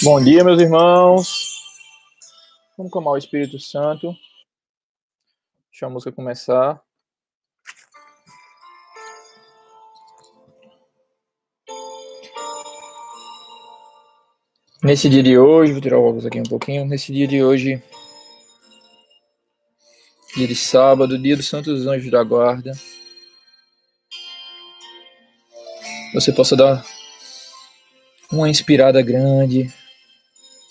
[0.00, 1.58] Bom dia, meus irmãos.
[2.76, 4.14] Vamos clamar o Espírito Santo.
[5.72, 6.80] Deixa a música começar.
[14.84, 16.84] Nesse dia de hoje, vou tirar o óculos aqui um pouquinho.
[16.84, 17.82] Nesse dia de hoje,
[20.36, 22.70] dia de sábado, dia dos Santos Anjos da Guarda,
[26.14, 26.86] você possa dar
[28.30, 29.74] uma inspirada grande,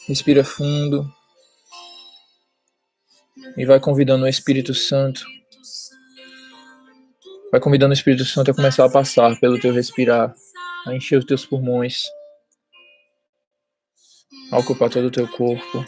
[0.07, 1.11] respira fundo
[3.57, 5.25] e vai convidando o Espírito Santo.
[7.52, 10.33] Vai convidando o Espírito Santo a começar a passar pelo teu respirar,
[10.85, 12.03] a encher os teus pulmões,
[14.52, 15.83] a ocupar todo o teu corpo.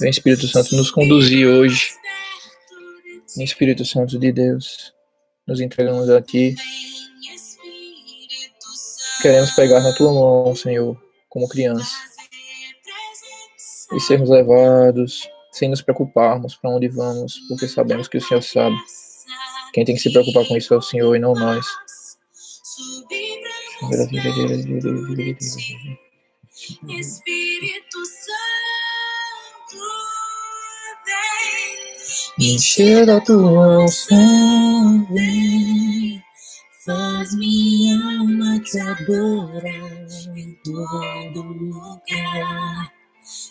[0.00, 1.90] Vem Espírito Santo nos conduzir hoje.
[3.36, 4.92] Espírito Santo de Deus,
[5.46, 6.54] nos entregamos a Ti.
[9.20, 11.03] Queremos pegar na Tua mão, Senhor,
[11.34, 11.92] como criança.
[13.92, 18.76] E sermos levados sem nos preocuparmos para onde vamos, porque sabemos que o Senhor sabe.
[19.72, 21.66] Quem tem que se preocupar com isso é o Senhor e não nós.
[26.88, 27.98] Espírito
[32.38, 36.22] Encher a tua unção, vem,
[36.84, 42.92] faz minha alma te adorar em todo lugar,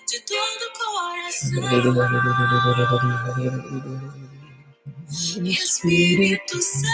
[0.07, 1.63] de todo coração.
[5.43, 6.85] Espírito Santo,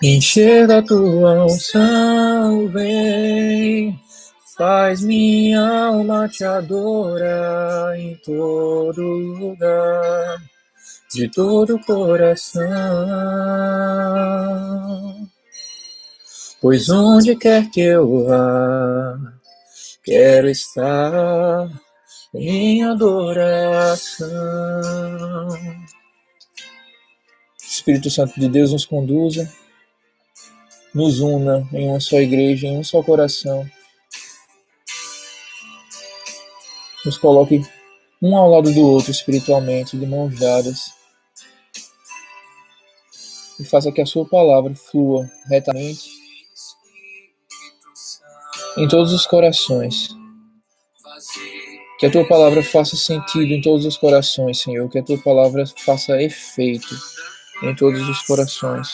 [0.00, 4.00] vem, encher a tua unção, vem.
[4.56, 10.38] Faz minha alma te adorar em todo lugar,
[11.12, 12.64] de todo coração.
[16.60, 19.18] Pois onde quer que eu vá,
[20.02, 21.70] quero estar
[22.34, 24.28] em adoração.
[27.62, 29.48] Espírito Santo de Deus nos conduza,
[30.94, 33.68] nos una em uma só igreja, em um só coração
[37.08, 37.62] nos coloque
[38.20, 40.92] um ao lado do outro espiritualmente, de mãos dadas,
[43.58, 46.08] e faça que a Sua palavra flua retamente
[48.76, 50.08] em todos os corações.
[51.98, 54.88] Que a Tua palavra faça sentido em todos os corações, Senhor.
[54.88, 56.96] Que a Tua palavra faça efeito
[57.62, 58.88] em todos os corações.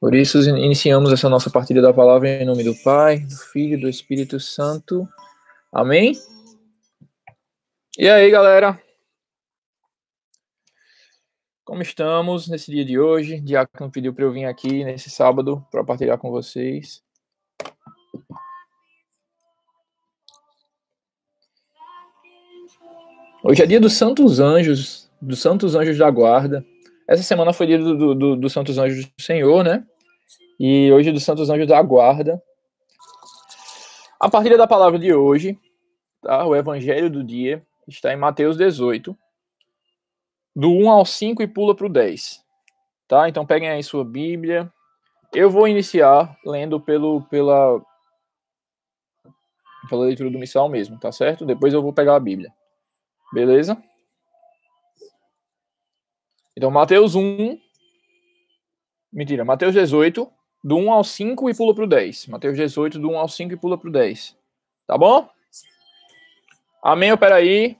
[0.00, 3.80] Por isso, iniciamos essa nossa partida da palavra em nome do Pai, do Filho e
[3.80, 5.06] do Espírito Santo.
[5.70, 6.16] Amém?
[7.98, 8.80] E aí, galera?
[11.64, 13.40] Como estamos nesse dia de hoje?
[13.40, 17.02] Diácono pediu para eu vir aqui nesse sábado para partilhar com vocês.
[23.42, 26.64] Hoje é dia dos Santos Anjos, dos Santos Anjos da Guarda.
[27.08, 29.84] Essa semana foi dia dos do, do, do Santos Anjos do Senhor, né?
[30.60, 32.40] E hoje dos Santos Anjos da Guarda.
[34.20, 35.58] A partilha da palavra de hoje,
[36.22, 36.46] tá?
[36.46, 39.16] o evangelho do dia, está em Mateus 18,
[40.54, 42.44] do 1 ao 5 e pula para o 10.
[43.08, 43.28] Tá?
[43.28, 44.72] Então peguem aí sua Bíblia.
[45.32, 47.80] Eu vou iniciar lendo pelo, pela,
[49.88, 51.46] pela leitura do missal mesmo, tá certo?
[51.46, 52.52] Depois eu vou pegar a Bíblia.
[53.32, 53.80] Beleza?
[56.56, 57.58] Então, Mateus 1.
[59.12, 60.30] Mentira, Mateus 18,
[60.62, 62.26] do 1 ao 5 e pula para o 10.
[62.26, 64.36] Mateus 18, do 1 ao 5 e pula para o 10.
[64.86, 65.28] Tá bom?
[66.82, 67.12] Amém?
[67.12, 67.76] Opera aí.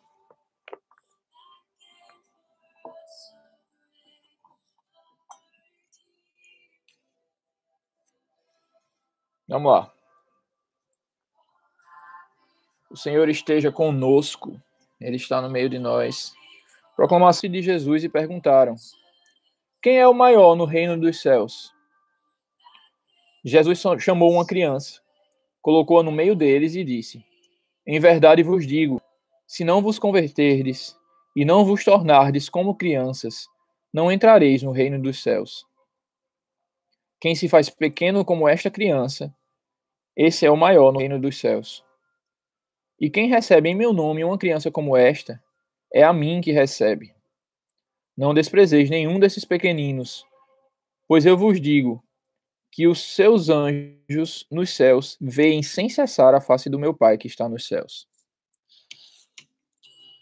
[9.49, 9.93] Vamos lá.
[12.91, 14.61] O Senhor esteja conosco.
[15.01, 16.35] Ele está no meio de nós.
[16.95, 18.77] Proclamasse de Jesus e perguntaram:
[19.81, 21.73] Quem é o maior no reino dos céus?
[23.43, 25.01] Jesus chamou uma criança,
[25.63, 27.25] colocou-a no meio deles e disse:
[27.93, 29.03] Em verdade vos digo,
[29.49, 30.97] se não vos converterdes
[31.35, 33.49] e não vos tornardes como crianças,
[33.93, 35.67] não entrareis no reino dos céus.
[37.21, 39.35] Quem se faz pequeno como esta criança,
[40.17, 41.85] esse é o maior no reino dos céus.
[42.97, 45.43] E quem recebe em meu nome uma criança como esta,
[45.93, 47.13] é a mim que recebe.
[48.17, 50.25] Não desprezeis nenhum desses pequeninos,
[51.09, 52.01] pois eu vos digo
[52.71, 57.27] que os seus anjos nos céus veem sem cessar a face do meu Pai que
[57.27, 58.07] está nos céus.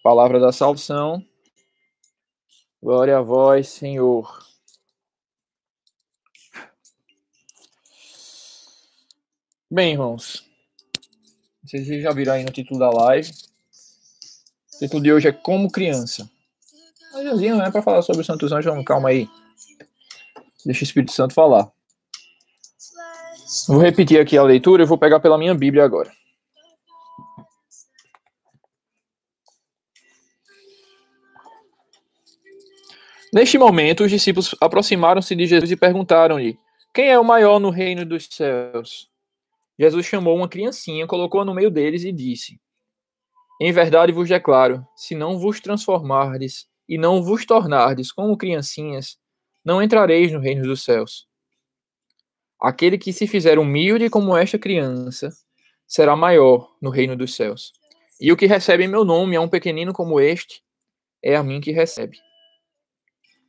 [0.02, 1.24] Palavra da salvação.
[2.82, 4.46] Glória a vós, Senhor.
[9.70, 10.48] Bem, irmãos.
[11.62, 13.30] Vocês já viram aí no título da live.
[14.74, 16.30] O título de hoje é Como Criança.
[17.12, 19.28] Mas não é para falar sobre o Santos Anjos, calma aí.
[20.64, 21.70] Deixa o Espírito Santo falar.
[23.66, 26.10] Vou repetir aqui a leitura, eu vou pegar pela minha Bíblia agora.
[33.32, 36.58] Neste momento, os discípulos aproximaram-se de Jesus e perguntaram-lhe:
[36.94, 39.08] Quem é o maior no reino dos céus?
[39.78, 42.58] Jesus chamou uma criancinha, colocou-a no meio deles e disse:
[43.60, 49.18] Em verdade vos declaro: se não vos transformardes e não vos tornardes como criancinhas,
[49.62, 51.27] não entrareis no reino dos céus.
[52.60, 55.30] Aquele que se fizer humilde como esta criança
[55.86, 57.72] será maior no reino dos céus.
[58.20, 60.62] E o que recebe em meu nome a um pequenino como este,
[61.22, 62.18] é a mim que recebe.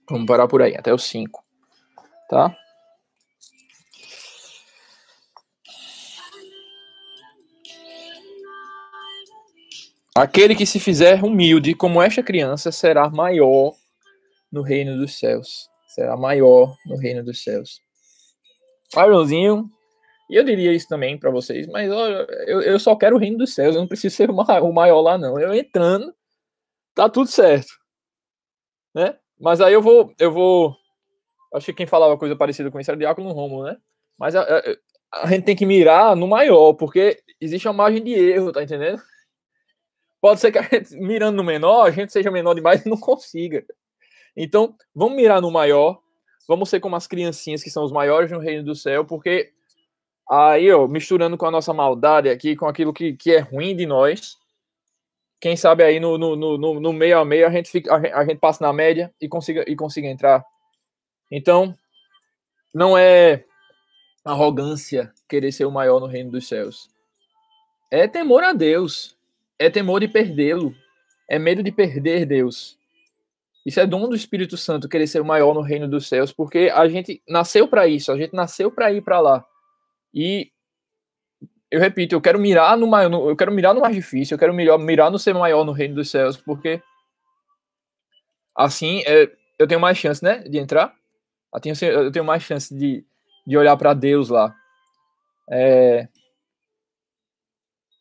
[0.10, 1.44] Vamos parar por aí, até o 5.
[2.30, 2.56] Tá?
[10.16, 13.74] Aquele que se fizer humilde como esta criança será maior
[14.52, 15.68] no reino dos céus.
[15.88, 17.82] Será maior no reino dos céus.
[18.96, 19.70] Aronzinho,
[20.30, 23.40] e eu diria isso também para vocês, mas olha, eu, eu só quero o reino
[23.40, 25.40] dos céus, eu não preciso ser o maior lá, não.
[25.40, 26.14] Eu entrando,
[26.94, 27.70] tá tudo certo.
[28.94, 29.18] Né?
[29.40, 30.76] Mas aí eu vou, eu vou.
[31.54, 33.78] Acho que quem falava coisa parecida com isso era o Diácono Romulo, né?
[34.20, 34.62] Mas a, a,
[35.24, 39.02] a, gente tem que mirar no maior, porque existe uma margem de erro, tá entendendo?
[40.22, 42.98] Pode ser que a gente, mirando no menor, a gente seja menor demais e não
[42.98, 43.66] consiga.
[44.36, 46.00] Então, vamos mirar no maior,
[46.50, 49.52] vamos ser como as criancinhas que são os maiores no reino do céu, porque
[50.28, 53.86] aí, ó, misturando com a nossa maldade aqui, com aquilo que, que é ruim de
[53.86, 54.36] nós,
[55.40, 58.40] quem sabe aí no, no, no, no meio a meio a gente, fica, a, gente
[58.40, 60.44] passa na média e consiga, e consiga entrar.
[61.30, 61.76] Então,
[62.74, 63.46] não é
[64.26, 66.90] arrogância querer ser o maior no reino dos céus.
[67.92, 69.16] É temor a Deus.
[69.60, 70.76] É temor de perdê-lo.
[71.30, 72.79] É medo de perder Deus.
[73.66, 76.72] Isso é dom do Espírito Santo querer ser o maior no reino dos céus, porque
[76.74, 79.46] a gente nasceu para isso, a gente nasceu para ir para lá.
[80.14, 80.52] E
[81.70, 84.54] eu repito, eu quero mirar no maior, eu quero mirar no mais difícil, eu quero
[84.54, 86.82] mirar, mirar no ser maior no reino dos céus, porque
[88.56, 89.30] assim é,
[89.60, 90.96] eu tenho mais chance, né, de entrar.
[91.54, 93.06] Eu tenho, eu tenho mais chance de,
[93.46, 94.56] de olhar para Deus lá.
[95.52, 96.08] É,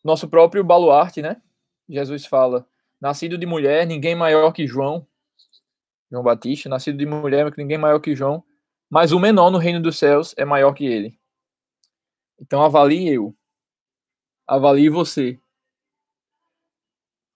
[0.05, 1.41] nosso próprio baluarte, né?
[1.89, 2.67] Jesus fala:
[3.01, 5.07] nascido de mulher, ninguém maior que João,
[6.11, 8.43] João Batista, nascido de mulher, ninguém maior que João,
[8.89, 11.19] mas o menor no reino dos céus é maior que ele.
[12.41, 13.35] Então avalie eu
[14.47, 15.39] avalie você.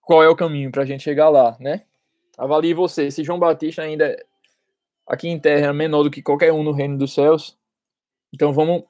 [0.01, 1.85] Qual é o caminho para a gente chegar lá, né?
[2.37, 3.11] Avalie você.
[3.11, 4.25] Se João Batista ainda é
[5.05, 7.57] aqui em terra é menor do que qualquer um no reino dos céus,
[8.33, 8.83] então vamos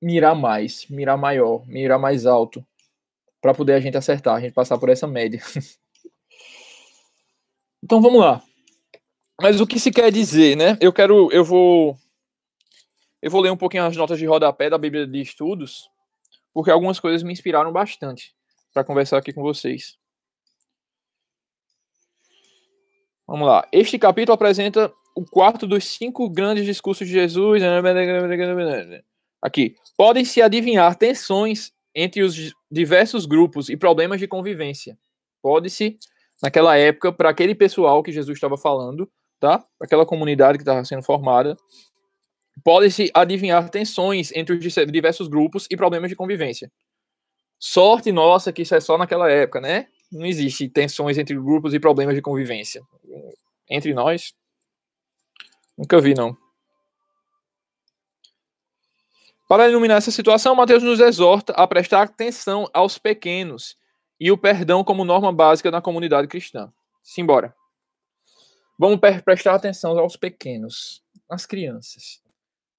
[0.00, 2.64] mirar mais, mirar maior, mirar mais alto,
[3.40, 5.40] para poder a gente acertar, a gente passar por essa média.
[7.82, 8.42] então vamos lá.
[9.40, 10.78] Mas o que se quer dizer, né?
[10.80, 11.98] Eu quero, eu vou,
[13.20, 15.90] eu vou ler um pouquinho as notas de rodapé da Bíblia de Estudos
[16.56, 18.34] porque algumas coisas me inspiraram bastante
[18.72, 19.98] para conversar aqui com vocês.
[23.26, 23.68] Vamos lá.
[23.70, 27.62] Este capítulo apresenta o quarto dos cinco grandes discursos de Jesus.
[29.42, 29.76] Aqui.
[29.98, 34.98] Podem se adivinhar tensões entre os diversos grupos e problemas de convivência.
[35.42, 35.98] Pode-se,
[36.42, 39.64] naquela época, para aquele pessoal que Jesus estava falando, tá?
[39.80, 41.56] Aquela comunidade que estava sendo formada,
[42.64, 46.70] pode-se adivinhar tensões entre os diversos grupos e problemas de convivência.
[47.58, 49.88] Sorte nossa que isso é só naquela época, né?
[50.10, 52.82] Não existe tensões entre grupos e problemas de convivência.
[53.68, 54.34] Entre nós,
[55.76, 56.36] nunca vi, não.
[59.48, 63.76] Para iluminar essa situação, Mateus nos exorta a prestar atenção aos pequenos
[64.18, 66.72] e o perdão como norma básica na comunidade cristã.
[67.02, 67.54] Simbora.
[68.78, 72.20] Vamos prestar atenção aos pequenos, às crianças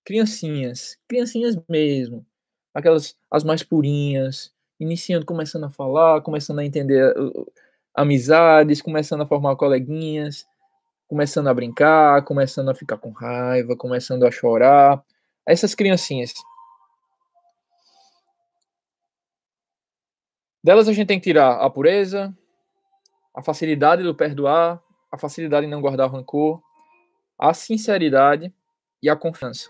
[0.07, 2.25] criancinhas, criancinhas mesmo,
[2.73, 7.51] aquelas as mais purinhas, iniciando, começando a falar, começando a entender uh,
[7.93, 10.47] amizades, começando a formar coleguinhas,
[11.09, 15.03] começando a brincar, começando a ficar com raiva, começando a chorar.
[15.45, 16.33] Essas criancinhas.
[20.63, 22.33] Delas a gente tem que tirar a pureza,
[23.35, 24.81] a facilidade do perdoar,
[25.17, 26.61] facilidade em não guardar rancor,
[27.37, 28.53] a sinceridade
[29.01, 29.69] e a confiança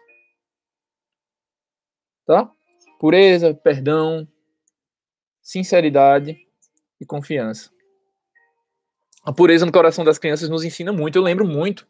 [2.28, 2.52] tá?
[3.00, 4.28] Pureza, perdão,
[5.42, 6.38] sinceridade
[7.00, 7.72] e confiança.
[9.24, 11.18] a pureza no coração das crianças nos ensina muito.
[11.18, 11.88] Eu lembro muito.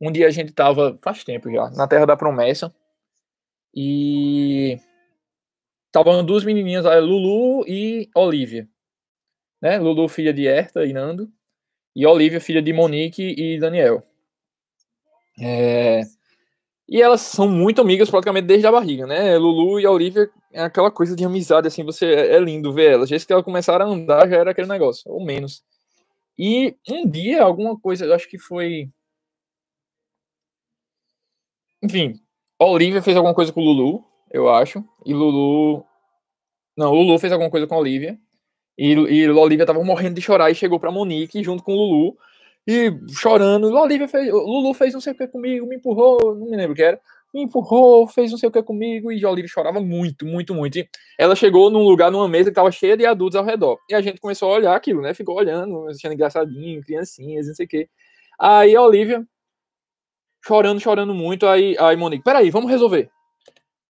[0.00, 2.74] Um dia a gente estava, faz tempo já, na Terra da Promessa.
[3.74, 4.78] E
[5.86, 8.68] estavam duas menininhas, Lulu e Olivia.
[9.60, 9.78] Né?
[9.78, 11.30] Lulu, filha de Herta e Nando.
[11.94, 14.02] E Olivia, filha de Monique e Daniel.
[15.40, 16.02] É...
[16.88, 19.36] E elas são muito amigas praticamente desde a barriga, né?
[19.38, 23.08] Lulu e Olivia é aquela coisa de amizade, assim, você é, é lindo ver elas.
[23.08, 25.64] Desde que elas começaram a andar, já era aquele negócio, ou menos.
[26.38, 28.90] E um dia, alguma coisa, eu acho que foi.
[31.82, 32.20] Enfim,
[32.58, 34.84] Olivia fez alguma coisa com Lulu, eu acho.
[35.04, 35.84] E Lulu.
[36.76, 38.18] Não, Lulu fez alguma coisa com Olivia.
[38.78, 42.16] E, e Olivia tava morrendo de chorar e chegou pra Monique junto com o Lulu.
[42.66, 43.74] E chorando.
[43.74, 44.32] Olivia fez.
[44.32, 47.00] Lulu fez não sei o que comigo, me empurrou, não me lembro o que era.
[47.34, 49.10] Me empurrou, fez não sei o que comigo.
[49.10, 50.78] E a Olivia chorava muito, muito, muito.
[50.78, 50.88] E
[51.18, 53.78] ela chegou num lugar, numa mesa que tava cheia de adultos ao redor.
[53.88, 55.14] E a gente começou a olhar aquilo, né?
[55.14, 57.88] Ficou olhando, achando engraçadinho, criancinhas, não sei o que.
[58.38, 59.26] Aí a Olivia
[60.44, 61.46] chorando, chorando muito.
[61.46, 63.10] Aí, aí Monique, peraí, vamos resolver.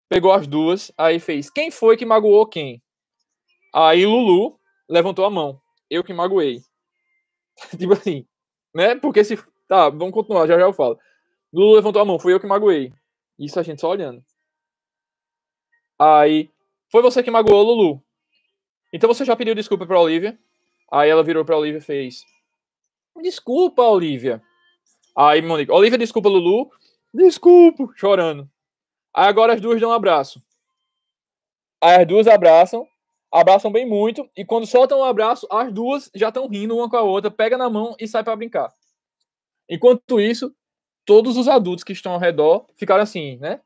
[0.09, 2.83] Pegou as duas, aí fez, quem foi que magoou quem?
[3.75, 4.59] Aí Lulu
[4.89, 5.61] levantou a mão,
[5.91, 6.63] eu que magoei.
[7.79, 8.27] tipo assim,
[8.75, 8.95] né?
[8.97, 9.37] Porque se.
[9.69, 10.99] Tá, vamos continuar, já já eu falo.
[11.53, 12.93] Lulu levantou a mão, fui eu que magoei.
[13.39, 14.25] Isso a gente só olhando.
[15.99, 16.51] Aí,
[16.91, 18.03] foi você que magoou, Lulu.
[18.93, 20.39] Então você já pediu desculpa pra Olivia?
[20.91, 22.25] Aí ela virou pra Olivia e fez:
[23.23, 24.43] Desculpa, Olivia.
[25.17, 26.71] Aí, Monique, Olivia, desculpa, Lulu.
[27.13, 28.51] Desculpa, chorando.
[29.15, 30.43] Aí agora as duas dão um abraço.
[31.83, 32.87] Aí as duas abraçam,
[33.33, 36.89] abraçam bem muito, e quando soltam o um abraço, as duas já estão rindo uma
[36.89, 38.73] com a outra, pega na mão e sai para brincar.
[39.69, 40.55] Enquanto isso,
[41.07, 43.61] todos os adultos que estão ao redor ficaram assim, né?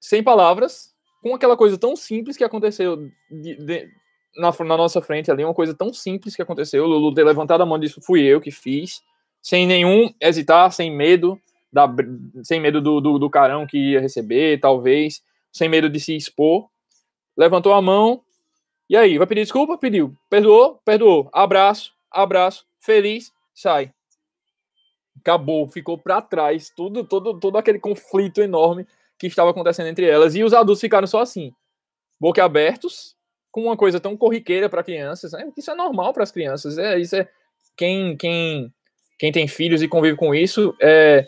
[0.00, 2.96] Sem palavras, com aquela coisa tão simples que aconteceu
[3.30, 3.90] de, de,
[4.36, 6.84] na, na, nossa frente ali, uma coisa tão simples que aconteceu.
[6.84, 9.02] O Lulu ter levantado a mão disse: fui eu que fiz
[9.42, 11.40] sem nenhum hesitar, sem medo,
[11.72, 11.88] da,
[12.42, 16.68] sem medo do, do, do carão que ia receber, talvez, sem medo de se expor.
[17.38, 18.22] Levantou a mão,
[18.90, 19.78] e aí, vai pedir desculpa?
[19.78, 20.16] Pediu.
[20.28, 20.80] Perdoou?
[20.84, 21.30] Perdoou.
[21.32, 23.92] Abraço, abraço, feliz, sai.
[25.20, 28.86] Acabou, ficou para trás tudo, todo, todo aquele conflito enorme
[29.18, 30.34] que estava acontecendo entre elas.
[30.34, 31.52] E os adultos ficaram só assim,
[32.20, 33.16] boca abertos,
[33.50, 35.32] com uma coisa tão corriqueira para crianças.
[35.32, 35.52] Né?
[35.56, 36.78] Isso é normal para as crianças.
[36.78, 37.28] É, isso é
[37.76, 38.72] quem, quem
[39.18, 41.26] quem tem filhos e convive com isso, é,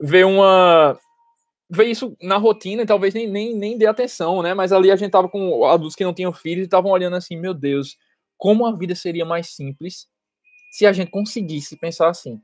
[0.00, 0.98] vê uma.
[1.70, 4.54] Vê isso na rotina e talvez nem, nem, nem dê atenção, né?
[4.54, 7.36] Mas ali a gente tava com adultos que não tinham filhos e estavam olhando assim,
[7.36, 7.96] meu Deus,
[8.36, 10.08] como a vida seria mais simples
[10.70, 12.40] se a gente conseguisse pensar assim.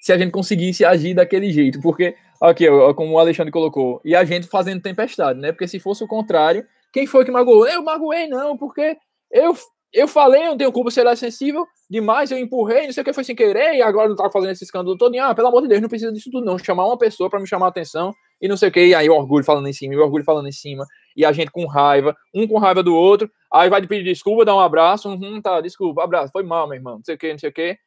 [0.00, 1.80] Se a gente conseguisse agir daquele jeito.
[1.80, 5.52] Porque, aqui, como o Alexandre colocou, e a gente fazendo tempestade, né?
[5.52, 7.66] Porque se fosse o contrário, quem foi que magoou?
[7.66, 8.96] Eu magoei, não, porque
[9.30, 9.56] eu
[9.92, 13.02] eu falei, eu não tenho culpa se ela é sensível demais, eu empurrei, não sei
[13.02, 15.14] o que foi sem querer, e agora não tá fazendo esse escândalo todo.
[15.14, 16.58] E, ah, pelo amor de Deus, não precisa disso tudo, não.
[16.58, 18.86] Chamar uma pessoa para me chamar a atenção e não sei o que.
[18.86, 21.32] E aí o orgulho falando em cima, e o orgulho falando em cima, e a
[21.32, 25.10] gente com raiva, um com raiva do outro, aí vai pedir desculpa, dar um abraço,
[25.10, 27.52] uhum, tá, desculpa, abraço, foi mal, meu irmão, não sei o que, não sei o
[27.52, 27.78] que.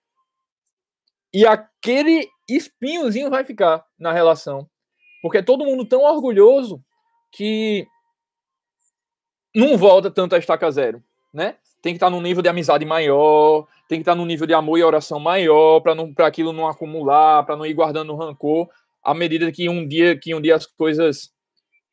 [1.34, 4.70] E aquele espinhozinho vai ficar na relação.
[5.22, 6.80] Porque é todo mundo tão orgulhoso
[7.32, 7.88] que
[9.56, 11.58] não volta tanto a estaca zero, né?
[11.86, 14.80] Tem que estar num nível de amizade maior, tem que estar num nível de amor
[14.80, 18.68] e oração maior, para aquilo não acumular, para não ir guardando rancor,
[19.04, 21.30] à medida que um dia que um dia as coisas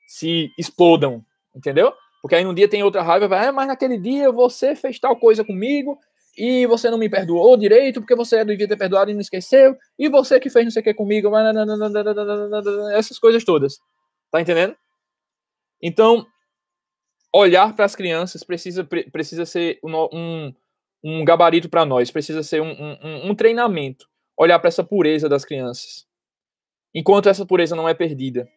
[0.08, 1.22] se explodam,
[1.54, 1.92] entendeu?
[2.22, 5.14] Porque aí um dia tem outra raiva, vai, ah, mas naquele dia você fez tal
[5.14, 5.98] coisa comigo
[6.38, 10.08] e você não me perdoou direito porque você devia ter perdoado e não esqueceu, e
[10.08, 11.30] você que fez não sei o que comigo,
[12.96, 13.76] essas coisas todas.
[14.30, 14.74] Tá entendendo?
[15.82, 16.26] Então,
[17.34, 20.52] olhar para as crianças precisa, precisa ser um,
[21.02, 24.06] um gabarito para nós, precisa ser um, um, um treinamento.
[24.36, 26.06] Olhar para essa pureza das crianças.
[26.94, 28.48] Enquanto essa pureza não é perdida.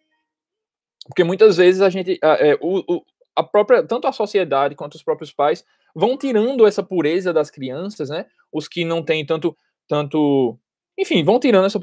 [1.08, 2.20] Porque muitas vezes a gente.
[2.22, 3.03] É, o,
[3.36, 5.63] a própria, tanto a sociedade quanto os próprios pais
[5.94, 8.25] vão tirando essa pureza das crianças, né?
[8.51, 9.55] Os que não têm tanto.
[9.88, 10.58] tanto
[10.98, 11.79] enfim, vão tirando essa,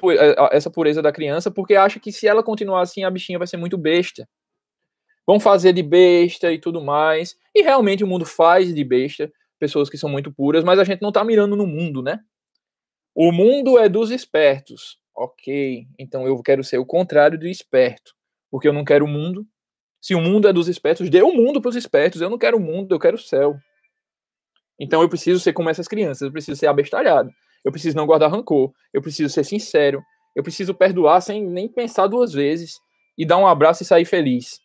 [0.53, 3.59] essa pureza da criança porque acha que se ela continuar assim, a bichinha vai ser
[3.59, 4.27] muito besta
[5.27, 7.37] vão fazer de besta e tudo mais.
[7.55, 11.01] E realmente o mundo faz de besta pessoas que são muito puras, mas a gente
[11.01, 12.19] não está mirando no mundo, né?
[13.15, 14.99] O mundo é dos espertos.
[15.15, 18.15] Ok, então eu quero ser o contrário do esperto,
[18.51, 19.47] porque eu não quero o mundo.
[20.01, 22.21] Se o mundo é dos espertos, dê o mundo para os espertos.
[22.21, 23.57] Eu não quero o mundo, eu quero o céu.
[24.81, 27.31] Então eu preciso ser como essas crianças, eu preciso ser abestalhado.
[27.65, 30.03] Eu preciso não guardar rancor, eu preciso ser sincero,
[30.35, 32.81] eu preciso perdoar sem nem pensar duas vezes
[33.17, 34.61] e dar um abraço e sair feliz.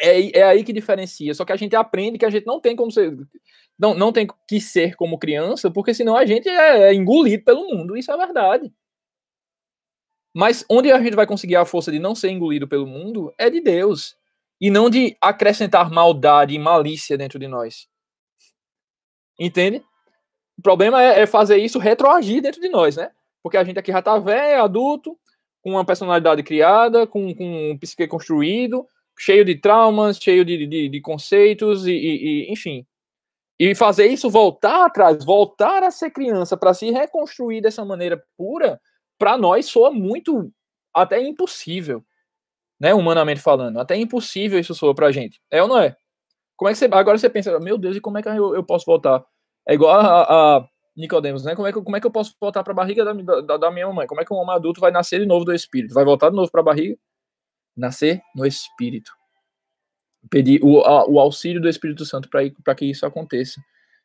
[0.00, 1.34] É, é aí que diferencia.
[1.34, 3.16] Só que a gente aprende que a gente não tem como ser.
[3.78, 7.66] Não, não tem que ser como criança, porque senão a gente é, é engolido pelo
[7.66, 7.96] mundo.
[7.96, 8.72] Isso é verdade.
[10.34, 13.48] Mas onde a gente vai conseguir a força de não ser engolido pelo mundo é
[13.48, 14.16] de Deus.
[14.60, 17.88] E não de acrescentar maldade e malícia dentro de nós.
[19.38, 19.82] Entende?
[20.58, 23.10] O problema é, é fazer isso retroagir dentro de nós, né?
[23.42, 25.18] Porque a gente aqui já tá velho, adulto,
[25.62, 28.86] com uma personalidade criada, com, com um psique construído,
[29.18, 32.86] cheio de traumas, cheio de, de, de conceitos, e, e, enfim.
[33.58, 38.80] E fazer isso voltar atrás, voltar a ser criança, para se reconstruir dessa maneira pura,
[39.18, 40.52] para nós soa muito
[40.94, 42.04] até impossível,
[42.78, 42.92] né?
[42.94, 45.40] Humanamente falando, até impossível isso soa pra gente.
[45.50, 45.96] É ou não é?
[46.56, 46.86] Como é que você.
[46.86, 49.24] Agora você pensa, meu Deus, e como é que eu, eu posso voltar?
[49.66, 50.68] É igual a, a
[51.44, 51.54] né?
[51.54, 53.70] Como é, que, como é que eu posso voltar para a barriga da, da, da,
[53.70, 54.06] minha mãe?
[54.06, 55.92] Como é que um homem adulto vai nascer de novo do espírito?
[55.92, 56.96] Vai voltar de novo para a barriga?
[57.76, 59.12] Nascer no espírito.
[60.30, 60.78] Pedir o,
[61.10, 63.60] o auxílio do Espírito Santo para que isso aconteça.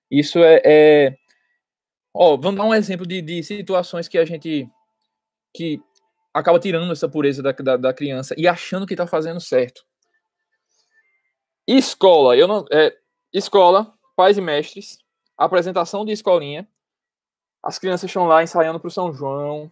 [0.10, 1.18] Isso é, é.
[2.14, 4.70] Vamos dar um exemplo de, de situações que a gente.
[5.56, 5.82] que
[6.34, 9.84] acaba tirando essa pureza da, da, da criança e achando que está fazendo certo.
[11.68, 12.66] Escola, eu não.
[12.72, 12.96] É,
[13.34, 15.00] escola, pais e mestres,
[15.38, 16.68] apresentação de escolinha,
[17.64, 19.72] as crianças estão lá ensaiando para o São João,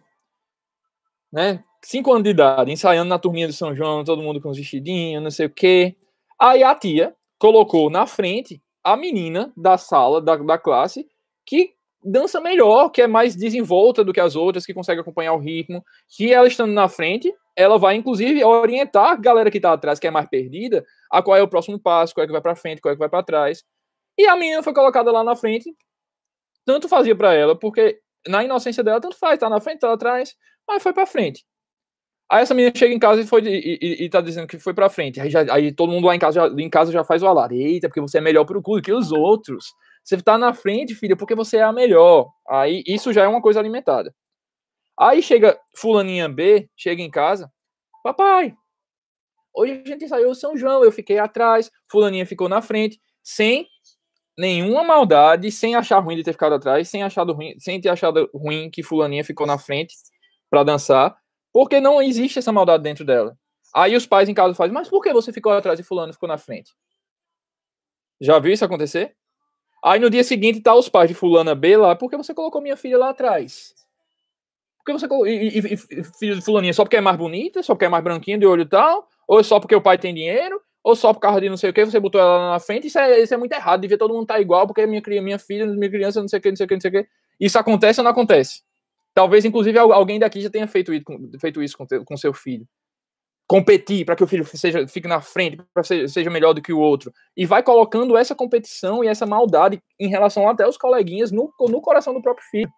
[1.32, 1.62] né?
[1.82, 5.22] Cinco anos de idade, ensaiando na turminha do São João, todo mundo com os vestidinhos,
[5.22, 5.96] não sei o quê.
[6.38, 11.08] Aí a tia colocou na frente a menina da sala, da, da classe,
[11.46, 15.38] que dança melhor, que é mais desenvolta do que as outras, que consegue acompanhar o
[15.38, 19.98] ritmo, que ela estando na frente, ela vai inclusive orientar a galera que está atrás,
[19.98, 22.56] que é mais perdida, a qual é o próximo passo, qual é que vai para
[22.56, 23.64] frente, qual é que vai para trás.
[24.18, 25.74] E a menina foi colocada lá na frente,
[26.64, 30.34] tanto fazia para ela, porque na inocência dela, tanto faz, tá na frente, tá atrás,
[30.66, 31.44] mas foi para frente.
[32.30, 34.72] Aí essa menina chega em casa e, foi, e, e, e tá dizendo que foi
[34.72, 35.20] pra frente.
[35.20, 37.60] Aí, já, aí todo mundo lá em casa, já, em casa já faz o alarme.
[37.62, 39.74] Eita, porque você é melhor pro clube que os outros.
[40.04, 42.28] Você tá na frente, filha, porque você é a melhor.
[42.48, 44.14] Aí isso já é uma coisa alimentada.
[44.98, 47.50] Aí chega fulaninha B, chega em casa.
[48.04, 48.54] Papai,
[49.54, 53.66] hoje a gente saiu São João, eu fiquei atrás, fulaninha ficou na frente, sem
[54.38, 58.28] nenhuma maldade, sem achar ruim de ter ficado atrás, sem, achado ruim, sem ter achado
[58.34, 59.94] ruim que fulaninha ficou na frente
[60.50, 61.16] para dançar.
[61.52, 63.36] Porque não existe essa maldade dentro dela.
[63.74, 66.28] Aí os pais em casa fazem, mas por que você ficou atrás e fulano ficou
[66.28, 66.72] na frente?
[68.20, 69.14] Já viu isso acontecer?
[69.82, 72.60] Aí no dia seguinte tá os pais de fulana B lá, por que você colocou
[72.60, 73.74] minha filha lá atrás?
[74.78, 77.74] Porque você colocou, e, e, e filho de fulaninha só porque é mais bonita, só
[77.74, 80.96] porque é mais branquinha de olho tal, ou só porque o pai tem dinheiro, ou
[80.96, 83.20] só por causa de não sei o que, você botou ela na frente, isso é,
[83.20, 85.90] isso é muito errado, devia todo mundo estar tá igual, porque minha, minha filha, minha
[85.90, 87.08] criança, não sei o que, não sei o que, não sei o que.
[87.38, 88.62] Isso acontece ou não acontece?
[89.14, 92.66] Talvez, inclusive, alguém daqui já tenha feito isso, com, com seu filho.
[93.48, 96.72] Competir para que o filho seja, fique na frente, para que seja melhor do que
[96.72, 97.12] o outro.
[97.36, 101.80] E vai colocando essa competição e essa maldade em relação até os coleguinhas no, no
[101.80, 102.70] coração do próprio filho.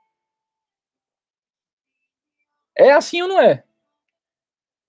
[2.77, 3.65] É assim ou não é?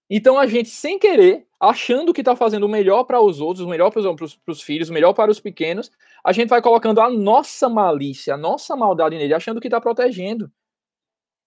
[0.10, 3.70] Então a gente, sem querer, achando que está fazendo o melhor para os outros, o
[3.70, 5.92] melhor para os filhos, o melhor para os pequenos,
[6.24, 10.52] a gente vai colocando a nossa malícia, a nossa maldade nele, achando que está protegendo.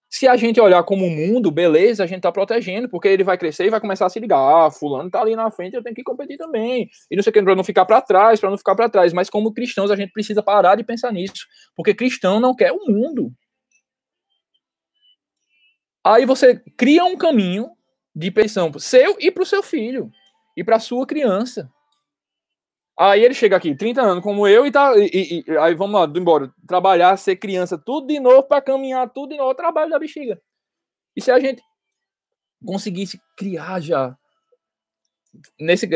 [0.09, 3.65] Se a gente olhar como mundo, beleza, a gente tá protegendo, porque ele vai crescer
[3.65, 4.37] e vai começar a se ligar.
[4.39, 6.89] Ah, fulano tá ali na frente, eu tenho que competir também.
[7.11, 9.11] E não sei o que, pra não ficar para trás, para não ficar para trás.
[9.11, 11.45] Mas como cristãos, a gente precisa parar de pensar nisso.
[11.75, 13.33] Porque cristão não quer o mundo.
[16.05, 17.69] Aí você cria um caminho
[18.15, 20.09] de pensão seu e pro seu filho.
[20.55, 21.69] E pra sua criança.
[22.99, 24.91] Aí ele chega aqui, 30 anos, como eu, e tá.
[24.97, 26.51] E, e, aí vamos lá, embora.
[26.67, 30.41] Trabalhar, ser criança, tudo de novo, para caminhar, tudo de novo, trabalho da bexiga.
[31.15, 31.61] E se a gente
[32.65, 34.17] conseguisse criar já
[35.59, 35.87] nesse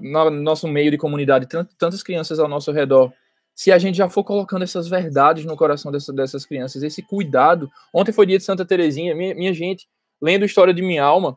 [0.00, 3.12] no nosso meio de comunidade tantas crianças ao nosso redor
[3.52, 7.68] se a gente já for colocando essas verdades no coração dessa, dessas crianças esse cuidado
[7.92, 9.88] ontem foi dia de Santa Terezinha minha, minha gente
[10.20, 11.36] lendo história de minha alma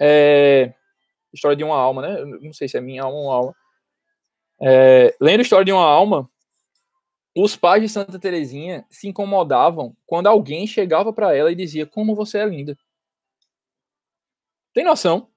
[0.00, 0.72] é,
[1.30, 3.56] história de uma alma né não sei se é minha alma ou uma alma
[4.60, 6.28] é, lendo história de uma alma,
[7.36, 12.14] os pais de Santa Terezinha se incomodavam quando alguém chegava para ela e dizia como
[12.14, 12.76] você é linda.
[14.74, 15.28] Tem noção?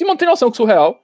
[0.00, 1.00] Não tem noção que surreal.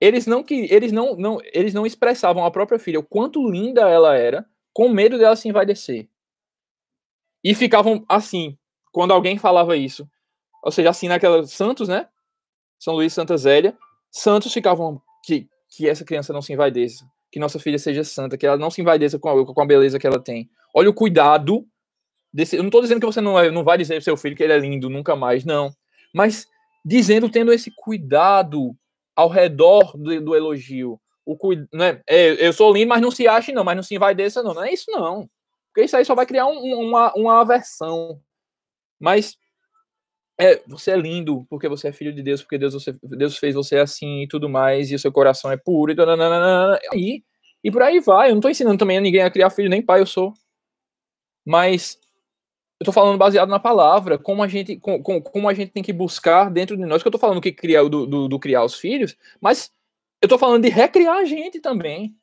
[0.00, 3.88] Eles não que eles não, não eles não expressavam a própria filha o quanto linda
[3.88, 6.08] ela era, com medo dela se envaidecer.
[7.42, 8.58] E ficavam assim,
[8.90, 10.08] quando alguém falava isso.
[10.62, 12.08] Ou seja, assim naquela Santos, né?
[12.78, 13.76] São Luís Santa Zélia,
[14.10, 18.46] Santos ficavam que que essa criança não se envaideça, que nossa filha seja santa, que
[18.46, 20.48] ela não se envaideça com a, com a beleza que ela tem.
[20.74, 21.66] Olha o cuidado
[22.32, 22.56] desse.
[22.56, 24.52] Eu não estou dizendo que você não, não vai dizer pro seu filho que ele
[24.52, 25.74] é lindo nunca mais, não.
[26.14, 26.46] Mas
[26.84, 28.76] dizendo, tendo esse cuidado
[29.16, 31.00] ao redor do, do elogio.
[31.26, 31.36] O,
[31.72, 34.54] né, é, eu sou lindo, mas não se ache, não, mas não se dessa, não.
[34.54, 35.28] Não é isso, não.
[35.68, 38.20] Porque isso aí só vai criar um, uma, uma aversão.
[39.00, 39.36] Mas
[40.38, 43.54] é, você é lindo porque você é filho de Deus, porque Deus, você, Deus fez
[43.54, 45.96] você assim e tudo mais, e o seu coração é puro e
[46.92, 47.22] aí
[47.62, 48.30] e por aí vai.
[48.30, 50.34] Eu não tô ensinando também a ninguém a criar filho, nem pai eu sou.
[51.46, 51.98] Mas
[52.80, 55.82] eu tô falando baseado na palavra, como a gente, com, com, como a gente tem
[55.82, 58.64] que buscar dentro de nós, que eu tô falando que criar do, do, do criar
[58.64, 59.72] os filhos, mas
[60.20, 62.14] eu tô falando de recriar a gente também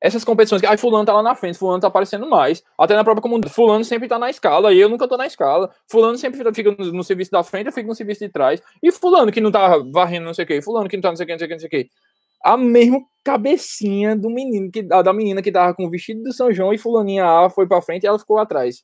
[0.00, 2.64] essas competições que, ai, fulano tá lá na frente, fulano tá aparecendo mais.
[2.78, 5.70] Até na própria comunidade, fulano sempre tá na escala, e eu nunca tô na escala.
[5.86, 8.62] Fulano sempre fica no, no, serviço da frente, eu fico no serviço de trás.
[8.82, 11.16] E fulano que não tá varrendo não sei o que, fulano que não tá não
[11.16, 11.90] sei o que, não sei o que, não sei o que.
[12.42, 16.50] A mesma cabecinha do menino, que, da menina que tava com o vestido do São
[16.50, 18.82] João e fulaninha A foi pra frente e ela ficou lá atrás,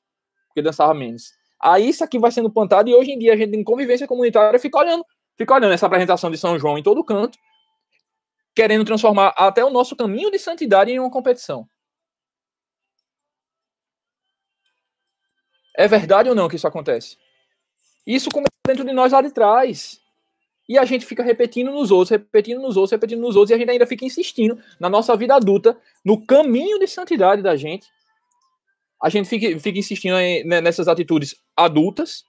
[0.48, 1.32] porque dançava menos.
[1.62, 4.58] Aí isso aqui vai sendo plantado e hoje em dia a gente em convivência comunitária
[4.58, 5.02] fica olhando,
[5.38, 7.38] fica olhando essa apresentação de São João em todo canto
[8.56, 11.68] querendo transformar até o nosso caminho de santidade em uma competição.
[15.76, 17.18] É verdade ou não que isso acontece?
[18.06, 20.00] Isso começa dentro de nós lá de trás.
[20.66, 23.58] E a gente fica repetindo nos outros, repetindo nos outros, repetindo nos outros, e a
[23.58, 27.86] gente ainda fica insistindo na nossa vida adulta, no caminho de santidade da gente.
[29.00, 32.24] A gente fica, fica insistindo nessas atitudes adultas,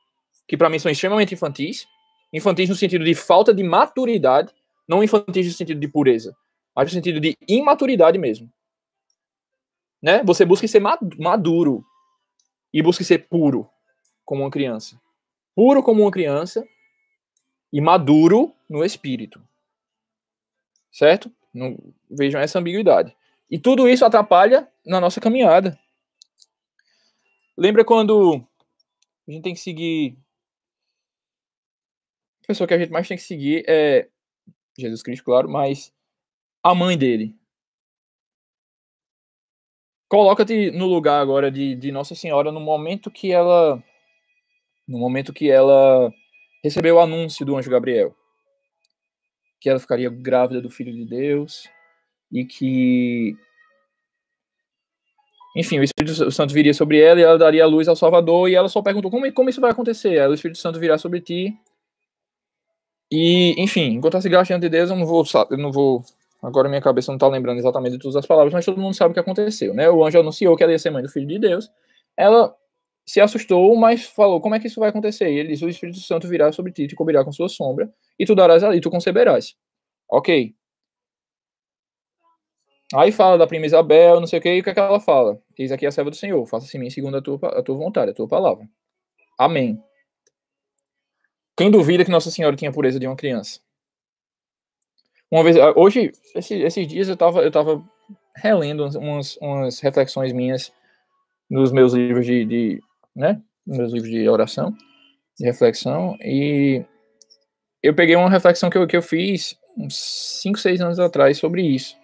[0.46, 1.88] que para mim são extremamente infantis.
[2.34, 4.54] Infantis no sentido de falta de maturidade
[4.88, 6.36] não infantis no sentido de pureza,
[6.76, 8.52] mas no sentido de imaturidade mesmo.
[10.02, 10.24] Né?
[10.24, 11.84] Você busca ser maduro
[12.74, 13.70] e busca ser puro
[14.24, 15.00] como uma criança.
[15.56, 16.66] Puro como uma criança
[17.74, 19.42] e maduro no espírito.
[20.92, 21.32] Certo?
[21.54, 21.78] Não
[22.10, 23.16] vejam essa ambiguidade.
[23.50, 25.78] E tudo isso atrapalha na nossa caminhada.
[27.58, 28.46] Lembra quando
[29.28, 30.18] a gente tem que seguir.
[32.44, 34.08] A pessoa que a gente mais tem que seguir é
[34.78, 35.94] Jesus Cristo, claro, mas
[36.64, 37.36] a mãe dele.
[40.08, 43.84] Coloca-te no lugar agora de, de Nossa Senhora no momento que ela
[44.88, 46.10] no momento que ela
[46.64, 48.16] recebeu o anúncio do anjo Gabriel
[49.60, 51.68] que ela ficaria grávida do filho de Deus
[52.32, 53.36] e que
[55.58, 58.56] enfim, o Espírito Santo viria sobre ela e ela daria a luz ao Salvador e
[58.56, 60.14] ela só perguntou como, como isso vai acontecer?
[60.14, 61.58] Ela, o Espírito Santo virá sobre ti
[63.12, 66.04] e, enfim, encontrar-se graça diante de Deus, eu não vou, eu não vou.
[66.42, 69.12] Agora minha cabeça não está lembrando exatamente de todas as palavras, mas todo mundo sabe
[69.12, 69.90] o que aconteceu, né?
[69.90, 71.72] O anjo anunciou que ela ia ser mãe do filho de Deus.
[72.16, 72.54] Ela
[73.06, 75.32] se assustou, mas falou: Como é que isso vai acontecer?
[75.32, 78.26] E ele disse: O Espírito Santo virá sobre ti, te cobrirá com sua sombra, e
[78.26, 79.56] tu darás ali, tu conceberás.
[80.10, 80.54] Ok.
[82.94, 85.00] Aí fala da prima Isabel, não sei o que, e o que, é que ela
[85.00, 85.42] fala?
[85.58, 88.14] Eis aqui a serva do Senhor, faça-se mim segundo a tua, a tua vontade, a
[88.14, 88.66] tua palavra.
[89.38, 89.82] Amém.
[91.58, 93.60] Quem duvida que Nossa Senhora tinha a pureza de uma criança?
[95.32, 97.84] Uma vez, ah, hoje, esses dias eu estava eu tava
[98.36, 100.72] relendo umas, umas reflexões minhas
[101.50, 102.82] nos meus livros de, de
[103.16, 104.72] né, meus livros de oração,
[105.38, 106.86] de reflexão, e
[107.82, 111.64] eu peguei uma reflexão que eu, que eu fiz uns 5, 6 anos atrás sobre
[111.64, 111.96] isso.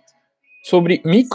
[0.64, 1.26] Sobre me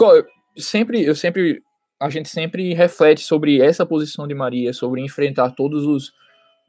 [0.57, 1.63] sempre eu sempre
[1.99, 6.11] a gente sempre reflete sobre essa posição de Maria, sobre enfrentar todos os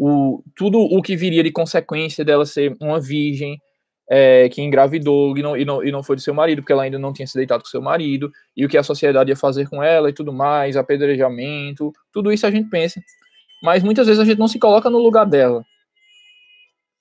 [0.03, 3.61] o, tudo o que viria de consequência dela ser uma virgem
[4.11, 6.85] é, que engravidou e não, e, não, e não foi do seu marido, porque ela
[6.85, 9.69] ainda não tinha se deitado com seu marido, e o que a sociedade ia fazer
[9.69, 12.99] com ela e tudo mais, apedrejamento, tudo isso a gente pensa.
[13.63, 15.63] Mas muitas vezes a gente não se coloca no lugar dela.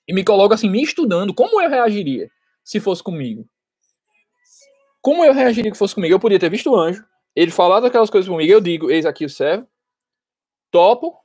[0.05, 2.29] E me coloca assim, me estudando, como eu reagiria
[2.65, 3.47] se fosse comigo?
[5.01, 6.13] Como eu reagiria que fosse comigo?
[6.13, 7.01] Eu podia ter visto o anjo,
[7.33, 9.65] ele falado aquelas coisas comigo, eu digo, eis aqui o servo,
[10.69, 11.15] topo,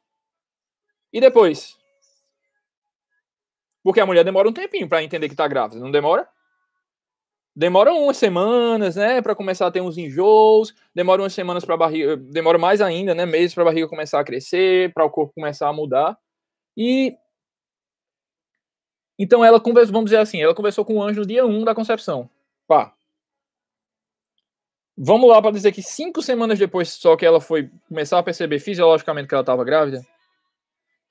[1.14, 1.78] e depois?
[3.84, 6.28] Porque a mulher demora um tempinho para entender que tá grávida, não demora?
[7.54, 12.16] Demora umas semanas, né, para começar a ter uns enjoos, demora umas semanas para barriga,
[12.16, 15.72] demora mais ainda, né, meses para barriga começar a crescer, para o corpo começar a
[15.72, 16.18] mudar.
[16.76, 17.16] E
[19.16, 21.76] então ela conversou, vamos dizer assim, ela conversou com o anjo no dia 1 da
[21.76, 22.28] concepção.
[22.66, 22.92] Pá.
[24.96, 28.58] Vamos lá para dizer que cinco semanas depois só que ela foi começar a perceber
[28.58, 30.04] fisiologicamente que ela estava grávida.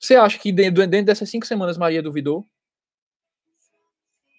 [0.04, 2.46] Você acha que dentro, dentro dessas cinco semanas Maria duvidou?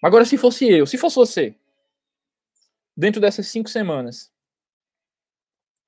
[0.00, 1.56] Agora, se fosse eu, se fosse você,
[2.96, 4.32] dentro dessas cinco semanas,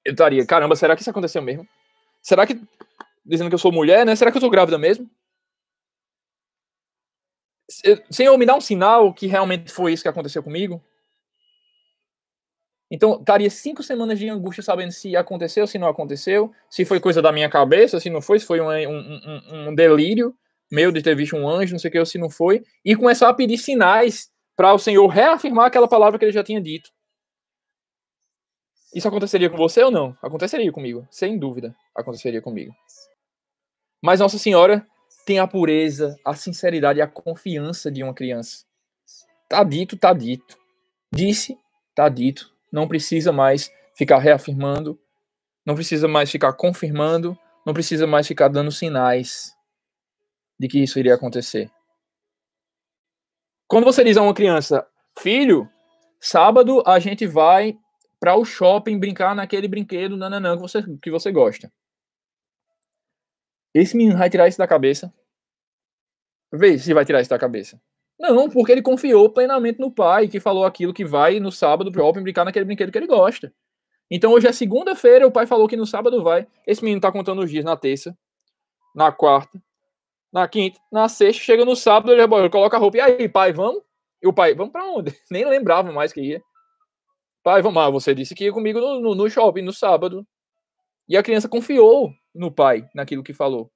[0.04, 1.64] eu estaria, caramba, será que isso aconteceu mesmo?
[2.20, 2.60] Será que,
[3.24, 4.16] dizendo que eu sou mulher, né?
[4.16, 5.08] Será que eu tô grávida mesmo?
[8.10, 10.82] Senhor, me dá um sinal que realmente foi isso que aconteceu comigo?
[12.90, 17.20] Então, estaria cinco semanas de angústia sabendo se aconteceu, se não aconteceu, se foi coisa
[17.20, 20.34] da minha cabeça, se não foi, se foi um, um, um delírio
[20.70, 22.94] meu de ter visto um anjo, não sei o que, ou se não foi, e
[22.94, 26.90] começar a pedir sinais para o Senhor reafirmar aquela palavra que ele já tinha dito.
[28.94, 30.16] Isso aconteceria com você ou não?
[30.22, 32.74] Aconteceria comigo, sem dúvida, aconteceria comigo.
[34.02, 34.86] Mas Nossa Senhora
[35.26, 38.64] tem a pureza, a sinceridade e a confiança de uma criança.
[39.48, 40.58] Tá dito, tá dito.
[41.12, 41.58] Disse,
[41.94, 42.52] tá dito.
[42.72, 45.00] Não precisa mais ficar reafirmando,
[45.64, 49.54] não precisa mais ficar confirmando, não precisa mais ficar dando sinais
[50.58, 51.70] de que isso iria acontecer.
[53.66, 54.86] Quando você diz a uma criança,
[55.18, 55.70] filho,
[56.20, 57.78] sábado a gente vai
[58.18, 61.70] para o shopping brincar naquele brinquedo nananã que você, que você gosta.
[63.74, 65.12] Esse menino vai tirar isso da cabeça?
[66.52, 67.80] Vê se vai tirar isso da cabeça.
[68.18, 72.02] Não, porque ele confiou plenamente no pai, que falou aquilo que vai no sábado pro
[72.02, 73.52] shopping brincar naquele brinquedo que ele gosta.
[74.10, 76.46] Então hoje é segunda-feira, o pai falou que no sábado vai.
[76.66, 78.16] Esse menino tá contando os dias na terça,
[78.94, 79.62] na quarta,
[80.32, 82.96] na quinta, na sexta, chega no sábado, ele, coloca a roupa.
[82.96, 83.82] E aí, pai, vamos?
[84.20, 85.14] E o pai, vamos para onde?
[85.30, 86.42] Nem lembrava mais que ia.
[87.44, 90.26] Pai, vamos lá, você disse que ia comigo no, no, no shopping no sábado.
[91.08, 93.70] E a criança confiou no pai, naquilo que falou.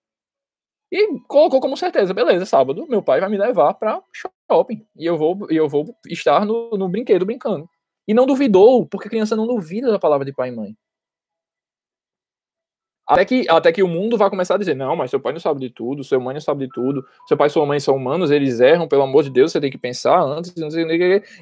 [0.93, 5.17] E colocou como certeza, beleza, sábado meu pai vai me levar para shopping e eu
[5.17, 7.67] vou eu vou estar no, no brinquedo brincando.
[8.07, 10.77] E não duvidou, porque criança não duvida da palavra de pai e mãe.
[13.07, 15.41] Até que, até que o mundo vai começar a dizer: não, mas seu pai não
[15.41, 17.97] sabe de tudo, seu mãe não sabe de tudo, seu pai e sua mãe são
[17.97, 20.55] humanos, eles erram, pelo amor de Deus, você tem que pensar antes.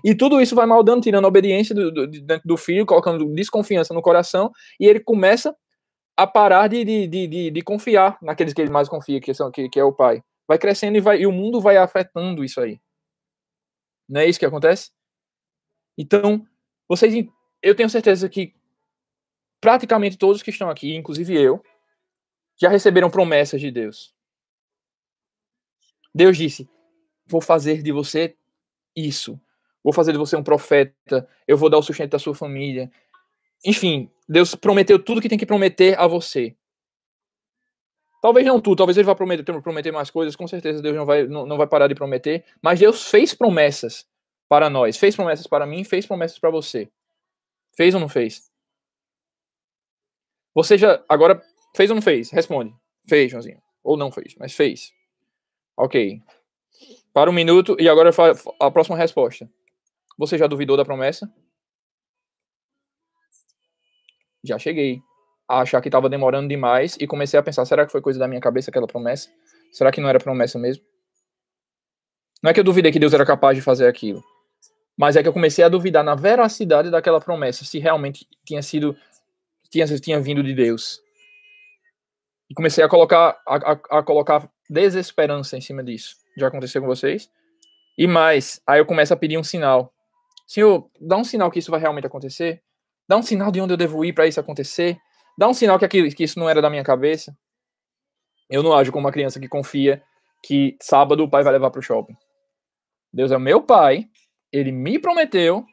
[0.05, 2.11] E tudo isso vai maldando, tirando a obediência do, do,
[2.45, 5.55] do filho, colocando desconfiança no coração, e ele começa
[6.23, 9.71] a parar de, de, de, de, confiar naqueles que ele mais confia, que, são, que,
[9.71, 10.23] que é o pai.
[10.47, 12.79] Vai crescendo e, vai, e o mundo vai afetando isso aí.
[14.07, 14.91] Não é isso que acontece?
[15.97, 16.47] Então,
[16.87, 17.27] vocês,
[17.63, 18.55] eu tenho certeza que
[19.63, 21.63] praticamente todos que estão aqui, inclusive eu,
[22.61, 24.15] já receberam promessas de Deus.
[26.15, 26.69] Deus disse:
[27.27, 28.37] Vou fazer de você
[28.95, 29.41] isso.
[29.83, 31.27] Vou fazer de você um profeta.
[31.49, 32.93] Eu vou dar o sustento da sua família.
[33.65, 36.57] Enfim, Deus prometeu tudo que tem que prometer a você.
[38.23, 41.27] Talvez não tudo, talvez ele vá prometer, prometer mais coisas, com certeza Deus não vai,
[41.27, 44.07] não, não vai parar de prometer, mas Deus fez promessas
[44.49, 44.99] para nós.
[44.99, 46.91] Fez promessas para mim, fez promessas para você.
[47.75, 48.51] Fez ou não fez?
[50.55, 51.03] Você já.
[51.09, 51.41] Agora,
[51.75, 52.31] fez ou não fez?
[52.31, 52.75] Responde.
[53.09, 53.63] Fez, Joãozinho.
[53.83, 54.93] Ou não fez, mas fez.
[55.77, 56.21] Ok.
[57.13, 58.11] Para um minuto e agora
[58.61, 59.49] a próxima resposta.
[60.19, 61.33] Você já duvidou da promessa?
[64.45, 65.01] Já cheguei
[65.49, 68.29] a achar que estava demorando demais e comecei a pensar: será que foi coisa da
[68.29, 69.29] minha cabeça aquela promessa?
[69.73, 70.85] Será que não era promessa mesmo?
[72.43, 74.23] Não é que eu duvidei que Deus era capaz de fazer aquilo.
[74.97, 78.97] Mas é que eu comecei a duvidar na veracidade daquela promessa, se realmente tinha sido,
[79.71, 81.01] tinha, tinha vindo de Deus.
[82.51, 86.17] E comecei a colocar, a, a, a colocar desesperança em cima disso.
[86.37, 87.31] Já aconteceu com vocês?
[87.97, 89.93] E mais, aí eu começo a pedir um sinal.
[90.47, 92.63] Senhor, dá um sinal que isso vai realmente acontecer.
[93.11, 94.97] Dá um sinal de onde eu devo ir para isso acontecer.
[95.37, 97.37] Dá um sinal que, aquilo, que isso não era da minha cabeça.
[98.49, 100.01] Eu não ajo como uma criança que confia
[100.45, 102.17] que sábado o pai vai levar para o shopping.
[103.13, 104.09] Deus é o meu pai,
[104.53, 105.67] ele me prometeu,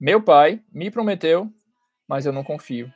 [0.00, 1.52] meu pai me prometeu,
[2.08, 2.90] mas eu não confio.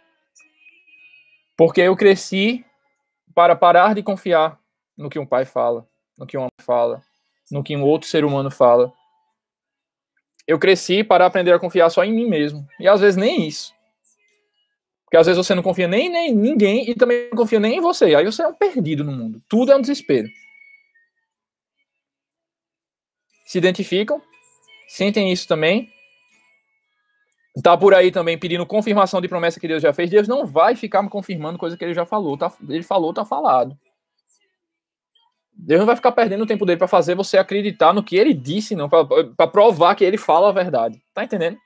[1.54, 2.64] Porque eu cresci
[3.34, 4.58] para parar de confiar
[4.96, 7.02] no que um pai fala, no que um homem fala,
[7.50, 8.90] no que um outro ser humano fala.
[10.46, 12.66] Eu cresci para aprender a confiar só em mim mesmo.
[12.78, 13.72] E às vezes nem isso.
[15.04, 17.80] Porque às vezes você não confia nem em ninguém e também não confia nem em
[17.80, 18.14] você.
[18.14, 19.42] Aí você é um perdido no mundo.
[19.48, 20.28] Tudo é um desespero
[23.52, 24.22] se identificam,
[24.88, 25.90] sentem isso também.
[27.62, 30.08] Tá por aí também pedindo confirmação de promessa que Deus já fez.
[30.08, 32.38] Deus não vai ficar me confirmando coisa que ele já falou.
[32.38, 33.78] Tá, ele falou, tá falado.
[35.64, 38.34] Deus não vai ficar perdendo o tempo dele para fazer você acreditar no que ele
[38.34, 41.00] disse, não, para provar que ele fala a verdade.
[41.14, 41.56] Tá entendendo?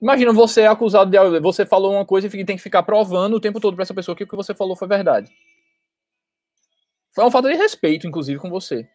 [0.00, 3.40] Imagina você é acusado de você falou uma coisa e tem que ficar provando o
[3.40, 5.30] tempo todo para essa pessoa que o que você falou foi verdade.
[7.12, 8.88] Foi uma falta de respeito, inclusive, com você.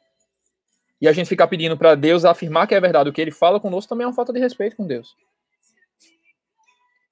[1.02, 3.60] E a gente ficar pedindo para Deus afirmar que é verdade o que ele fala
[3.60, 5.16] conosco também é uma falta de respeito com Deus.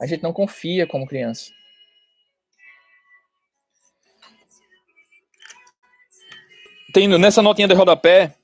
[0.01, 1.51] A gente não confia como criança.
[7.19, 8.35] Nessa notinha de rodapé,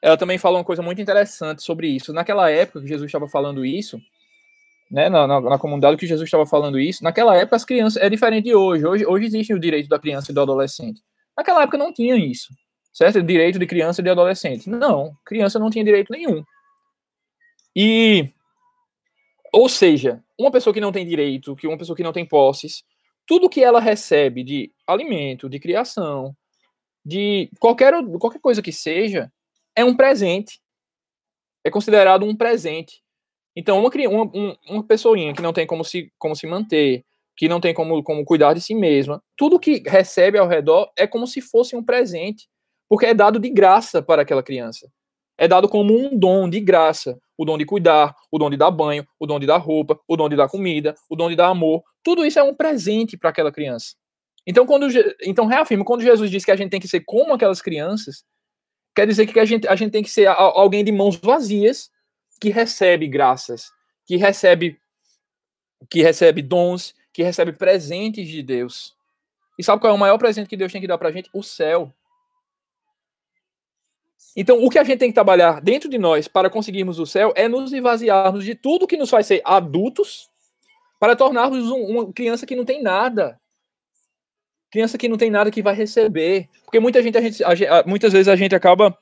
[0.00, 2.12] ela também fala uma coisa muito interessante sobre isso.
[2.12, 4.00] Naquela época que Jesus estava falando isso,
[4.90, 8.10] né, na, na, na comunidade que Jesus estava falando isso, naquela época as crianças é
[8.10, 8.86] diferente de hoje.
[8.86, 11.00] Hoje, hoje existe o direito da criança e do adolescente.
[11.36, 12.52] Naquela época não tinha isso
[12.94, 13.20] certo?
[13.22, 14.70] Direito de criança e de adolescente.
[14.70, 16.44] Não, criança não tinha direito nenhum.
[17.74, 18.30] E,
[19.52, 22.84] ou seja, uma pessoa que não tem direito, que uma pessoa que não tem posses,
[23.26, 26.34] tudo que ela recebe de alimento, de criação,
[27.04, 29.30] de qualquer, qualquer coisa que seja,
[29.76, 30.60] é um presente.
[31.64, 33.02] É considerado um presente.
[33.56, 37.04] Então, uma, uma, uma pessoinha que não tem como se, como se manter,
[37.36, 41.06] que não tem como, como cuidar de si mesma, tudo que recebe ao redor é
[41.06, 42.48] como se fosse um presente,
[42.88, 44.88] porque é dado de graça para aquela criança.
[45.36, 47.18] É dado como um dom de graça.
[47.36, 50.16] O dom de cuidar, o dom de dar banho, o dom de dar roupa, o
[50.16, 51.82] dom de dar comida, o dom de dar amor.
[52.04, 53.96] Tudo isso é um presente para aquela criança.
[54.46, 54.86] Então, quando,
[55.22, 58.24] então reafirmo, quando Jesus diz que a gente tem que ser como aquelas crianças,
[58.94, 61.90] quer dizer que a gente, a gente tem que ser alguém de mãos vazias
[62.40, 63.70] que recebe graças,
[64.06, 64.78] que recebe
[65.90, 68.94] que recebe dons, que recebe presentes de Deus.
[69.58, 71.30] E sabe qual é o maior presente que Deus tem que dar pra gente?
[71.32, 71.92] O céu.
[74.36, 77.32] Então, o que a gente tem que trabalhar dentro de nós para conseguirmos o céu
[77.36, 80.28] é nos esvaziarmos de tudo que nos faz ser adultos
[80.98, 83.40] para tornarmos um, uma criança que não tem nada.
[84.74, 86.48] Criança que não tem nada que vai receber.
[86.64, 87.20] Porque muita gente, a
[87.54, 88.98] gente a, muitas vezes a gente acaba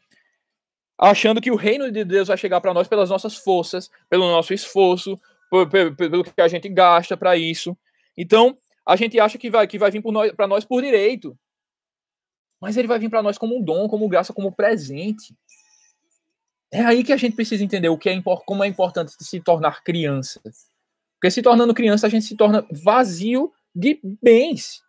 [0.99, 4.53] achando que o reino de Deus vai chegar para nós pelas nossas forças, pelo nosso
[4.53, 5.19] esforço,
[5.51, 7.75] por, pelo, pelo que a gente gasta para isso.
[8.15, 8.55] Então,
[8.85, 10.03] a gente acha que vai, que vai vir
[10.37, 11.35] para nós por direito.
[12.61, 15.35] Mas ele vai vir para nós como um dom, como graça, como presente.
[16.71, 19.83] É aí que a gente precisa entender o que é como é importante se tornar
[19.83, 20.39] criança.
[21.15, 24.83] Porque se tornando criança, a gente se torna vazio de bens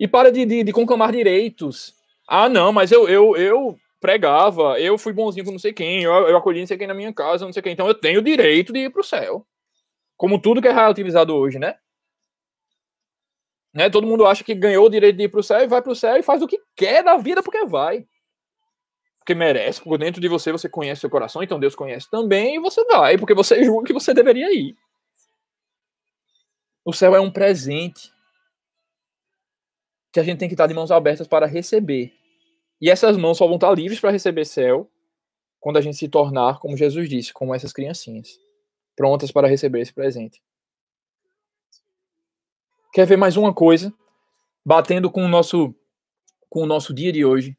[0.00, 1.94] e para de, de, de conclamar direitos.
[2.26, 6.10] Ah, não, mas eu, eu, eu pregava, eu fui bonzinho com não sei quem, eu,
[6.10, 8.24] eu acolhi não sei quem na minha casa, não sei quem, então eu tenho o
[8.24, 9.46] direito de ir para o céu.
[10.16, 11.76] Como tudo que é relativizado hoje, né?
[13.74, 13.90] né?
[13.90, 15.92] Todo mundo acha que ganhou o direito de ir para o céu e vai para
[15.92, 18.06] o céu e faz o que quer da vida porque vai.
[19.18, 22.58] Porque merece, por dentro de você você conhece seu coração, então Deus conhece também, e
[22.58, 24.74] você vai, porque você julga que você deveria ir.
[26.82, 28.10] O céu é um presente
[30.12, 32.12] que a gente tem que estar de mãos abertas para receber.
[32.80, 34.90] E essas mãos só vão estar livres para receber céu
[35.60, 38.38] quando a gente se tornar, como Jesus disse, como essas criancinhas,
[38.96, 40.42] prontas para receber esse presente.
[42.92, 43.92] Quer ver mais uma coisa?
[44.64, 45.74] Batendo com o nosso
[46.48, 47.56] com o nosso dia de hoje.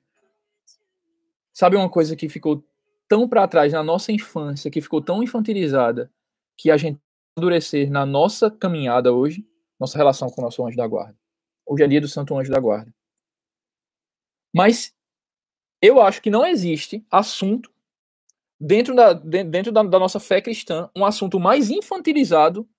[1.53, 2.61] Sabe uma coisa que ficou
[3.07, 6.11] tão para trás na nossa infância, que ficou tão infantilizada,
[6.57, 6.99] que a gente
[7.37, 9.47] endurecer na nossa caminhada hoje,
[9.79, 11.20] nossa relação com o nosso anjo da guarda.
[11.65, 12.93] Hoje é dia do Santo Anjo da Guarda.
[14.53, 14.93] Mas
[15.81, 17.71] eu acho que não existe assunto
[18.59, 22.69] dentro da, dentro da, da, nossa fé cristã, um assunto mais infantilizado,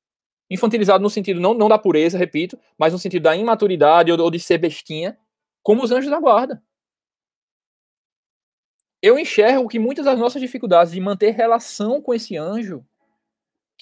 [0.49, 4.31] infantilizado no sentido não, não da pureza, repito, mas no sentido da imaturidade ou, ou
[4.31, 5.19] de ser bestinha,
[5.63, 6.63] como os anjos da guarda.
[9.03, 12.87] Eu enxergo que muitas das nossas dificuldades de manter relação com esse anjo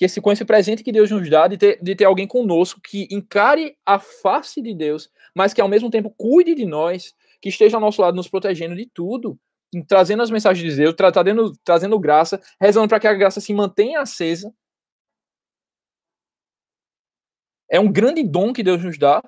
[0.00, 2.80] que esse, com esse presente que Deus nos dá, de ter, de ter alguém conosco
[2.80, 7.50] que encare a face de Deus, mas que ao mesmo tempo cuide de nós, que
[7.50, 9.38] esteja ao nosso lado nos protegendo de tudo,
[9.86, 13.52] trazendo as mensagens de Deus, tra trazendo, trazendo graça, rezando para que a graça se
[13.52, 14.50] mantenha acesa.
[17.68, 19.22] É um grande dom que Deus nos dá,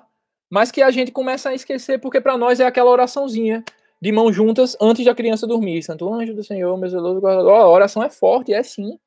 [0.49, 3.63] mas que a gente começa a esquecer, porque para nós é aquela oraçãozinha
[4.01, 5.83] de mãos juntas antes da criança dormir.
[5.83, 7.59] Santo anjo do Senhor, meu zeloso guardador.
[7.59, 8.97] A oração é forte, é sim.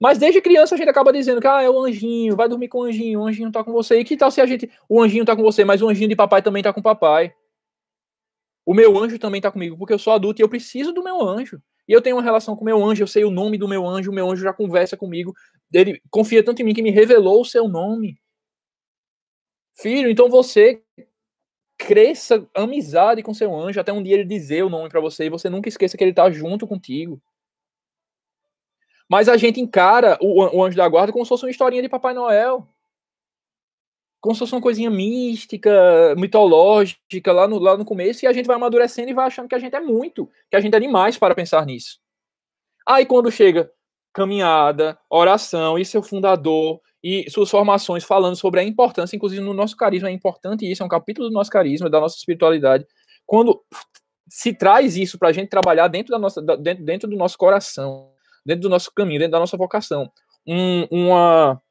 [0.00, 2.78] Mas desde criança a gente acaba dizendo que ah, é o anjinho, vai dormir com
[2.78, 3.98] o anjinho, o anjinho tá com você.
[3.98, 4.70] E que tal se a gente.
[4.88, 7.34] O anjinho tá com você, mas o anjinho de papai também tá com papai.
[8.64, 11.20] O meu anjo também tá comigo, porque eu sou adulto e eu preciso do meu
[11.26, 11.60] anjo.
[11.88, 13.86] E eu tenho uma relação com o meu anjo, eu sei o nome do meu
[13.86, 15.34] anjo, o meu anjo já conversa comigo.
[15.72, 18.20] Ele confia tanto em mim que me revelou o seu nome.
[19.74, 20.82] Filho, então você
[21.78, 25.30] cresça amizade com seu anjo até um dia ele dizer o nome para você e
[25.30, 27.22] você nunca esqueça que ele tá junto contigo.
[29.08, 31.88] Mas a gente encara o, o Anjo da Guarda como se fosse uma historinha de
[31.88, 32.66] Papai Noel.
[34.20, 38.46] Como se fosse uma coisinha mística, mitológica lá no, lá no começo, e a gente
[38.46, 41.16] vai amadurecendo e vai achando que a gente é muito, que a gente é demais
[41.16, 42.00] para pensar nisso.
[42.86, 43.70] Aí quando chega
[44.12, 49.76] caminhada, oração e seu fundador e suas formações falando sobre a importância, inclusive no nosso
[49.76, 52.84] carisma é importante isso, é um capítulo do nosso carisma, da nossa espiritualidade.
[53.24, 53.62] Quando
[54.28, 58.10] se traz isso para a gente trabalhar dentro, da nossa, dentro, dentro do nosso coração,
[58.48, 60.10] dentro do nosso caminho, dentro da nossa vocação.
[60.46, 61.62] Um, uma,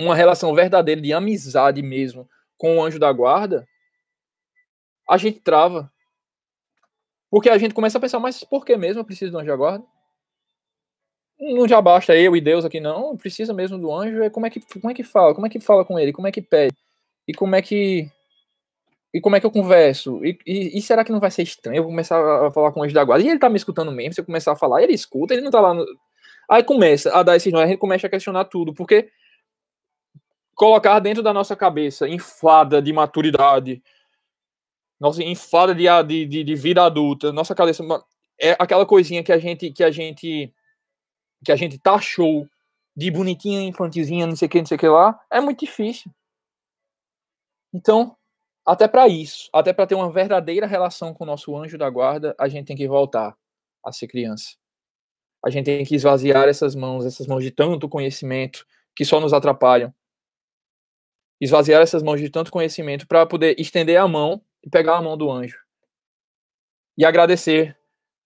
[0.00, 2.26] uma relação verdadeira de amizade mesmo
[2.56, 3.68] com o anjo da guarda,
[5.08, 5.92] a gente trava.
[7.30, 9.56] Porque a gente começa a pensar, mas por que mesmo eu preciso do anjo da
[9.56, 9.84] guarda?
[11.38, 13.16] Não já basta eu e Deus aqui, não.
[13.16, 14.22] Precisa mesmo do anjo.
[14.22, 15.34] É como é que, como é que fala?
[15.34, 16.12] Como é que fala com ele?
[16.12, 16.76] Como é que pede?
[17.28, 18.10] E como é que.
[19.12, 20.24] E como é que eu converso?
[20.24, 22.82] E, e, e, será que não vai ser estranho eu começar a falar com o
[22.84, 23.24] anjo da guarda?
[23.24, 25.50] E ele tá me escutando mesmo, se eu começar a falar, ele escuta, ele não
[25.50, 25.84] tá lá no...
[26.48, 29.10] Aí começa a dar esses nós, a gente começa a questionar tudo, porque
[30.54, 33.82] colocar dentro da nossa cabeça, inflada de maturidade,
[34.98, 37.82] nossa inflada de, de, de, vida adulta, nossa cabeça
[38.38, 40.52] é aquela coisinha que a gente que a gente
[41.44, 42.46] que a gente taxou
[42.94, 46.12] de bonitinha, infantilzinha, não sei o que, não sei o que lá, é muito difícil.
[47.72, 48.16] Então,
[48.64, 52.34] até para isso, até para ter uma verdadeira relação com o nosso anjo da guarda,
[52.38, 53.36] a gente tem que voltar
[53.84, 54.56] a ser criança.
[55.44, 59.32] A gente tem que esvaziar essas mãos, essas mãos de tanto conhecimento que só nos
[59.32, 59.92] atrapalham.
[61.40, 65.16] Esvaziar essas mãos de tanto conhecimento para poder estender a mão e pegar a mão
[65.16, 65.58] do anjo.
[66.98, 67.74] E agradecer,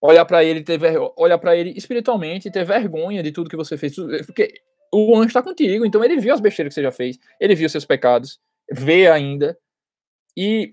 [0.01, 0.99] olhar para ele, ter ver...
[1.17, 3.95] olhar para ele espiritualmente, ter vergonha de tudo que você fez,
[4.27, 4.61] porque
[4.93, 7.69] o anjo está contigo, então ele viu as besteiras que você já fez, ele viu
[7.69, 9.57] seus pecados, vê ainda.
[10.37, 10.73] E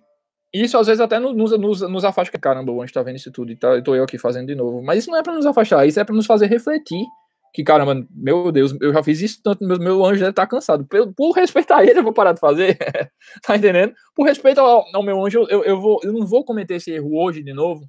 [0.53, 3.51] isso às vezes até nos, nos, nos afasta, caramba, o anjo tá vendo isso tudo
[3.51, 4.81] e tá, tô eu aqui fazendo de novo.
[4.81, 7.05] Mas isso não é para nos afastar, isso é para nos fazer refletir
[7.53, 10.47] que, caramba, meu Deus, eu já fiz isso tanto, meu, meu anjo deve estar tá
[10.47, 10.85] cansado.
[10.85, 12.77] Por, por respeitar ele, eu vou parar de fazer.
[13.43, 13.93] tá entendendo?
[14.15, 17.17] Por respeito ao, ao meu anjo, eu, eu, vou, eu não vou cometer esse erro
[17.17, 17.85] hoje de novo.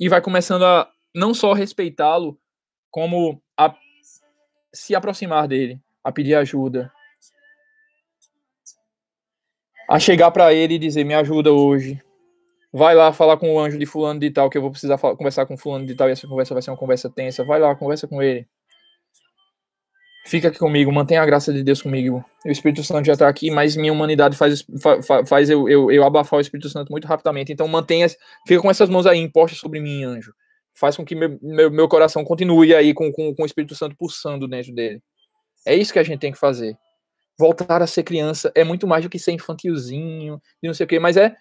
[0.00, 2.38] E vai começando a não só respeitá-lo,
[2.90, 3.74] como a
[4.72, 6.92] se aproximar dele, a pedir ajuda,
[9.88, 12.00] a chegar para ele e dizer: Me ajuda hoje,
[12.78, 15.16] Vai lá falar com o anjo de fulano de tal, que eu vou precisar falar,
[15.16, 17.42] conversar com fulano de tal, e essa conversa vai ser uma conversa tensa.
[17.42, 18.46] Vai lá, conversa com ele.
[20.26, 22.22] Fica aqui comigo, mantenha a graça de Deus comigo.
[22.44, 24.62] O Espírito Santo já está aqui, mas minha humanidade faz,
[25.26, 27.50] faz, eu, eu, eu, abafar o Espírito Santo muito rapidamente.
[27.50, 28.06] Então mantenha,
[28.46, 30.34] fica com essas mãos aí impostas sobre mim, anjo.
[30.74, 33.96] Faz com que meu, meu, meu coração continue aí com, com, com o Espírito Santo
[33.96, 35.00] pulsando dentro dele.
[35.64, 36.76] É isso que a gente tem que fazer.
[37.38, 40.88] Voltar a ser criança é muito mais do que ser infantilzinho, de não sei o
[40.88, 41.36] quê, mas é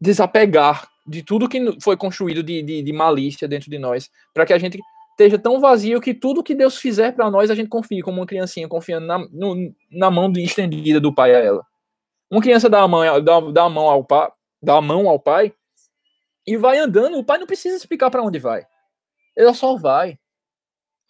[0.00, 4.52] desapegar de tudo que foi construído de, de, de malícia dentro de nós, para que
[4.52, 4.78] a gente
[5.12, 8.26] esteja tão vazio que tudo que Deus fizer para nós a gente confie, como uma
[8.26, 11.66] criancinha confiando na, no, na mão estendida do pai a ela.
[12.30, 14.30] Uma criança dá a mão, dá, dá a mão ao pai,
[14.62, 15.52] dá a mão ao pai
[16.46, 17.18] e vai andando.
[17.18, 18.64] O pai não precisa explicar para onde vai.
[19.36, 20.18] Ele só vai.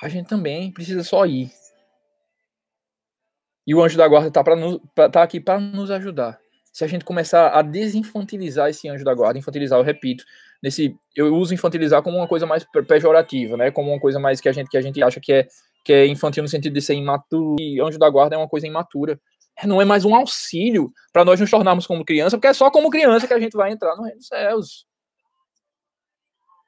[0.00, 1.50] A gente também precisa só ir.
[3.68, 4.42] E o anjo da guarda está
[5.10, 6.40] tá aqui para nos ajudar
[6.78, 10.24] se a gente começar a desinfantilizar esse anjo da guarda, infantilizar, eu repito,
[10.62, 13.72] nesse eu uso infantilizar como uma coisa mais pejorativa, né?
[13.72, 15.48] Como uma coisa mais que a gente que a gente acha que é
[15.84, 17.56] que é infantil no sentido de ser imaturo.
[17.58, 19.20] E anjo da guarda é uma coisa imatura.
[19.64, 22.90] Não é mais um auxílio para nós nos tornarmos como criança, porque é só como
[22.90, 24.86] criança que a gente vai entrar no reino dos céus.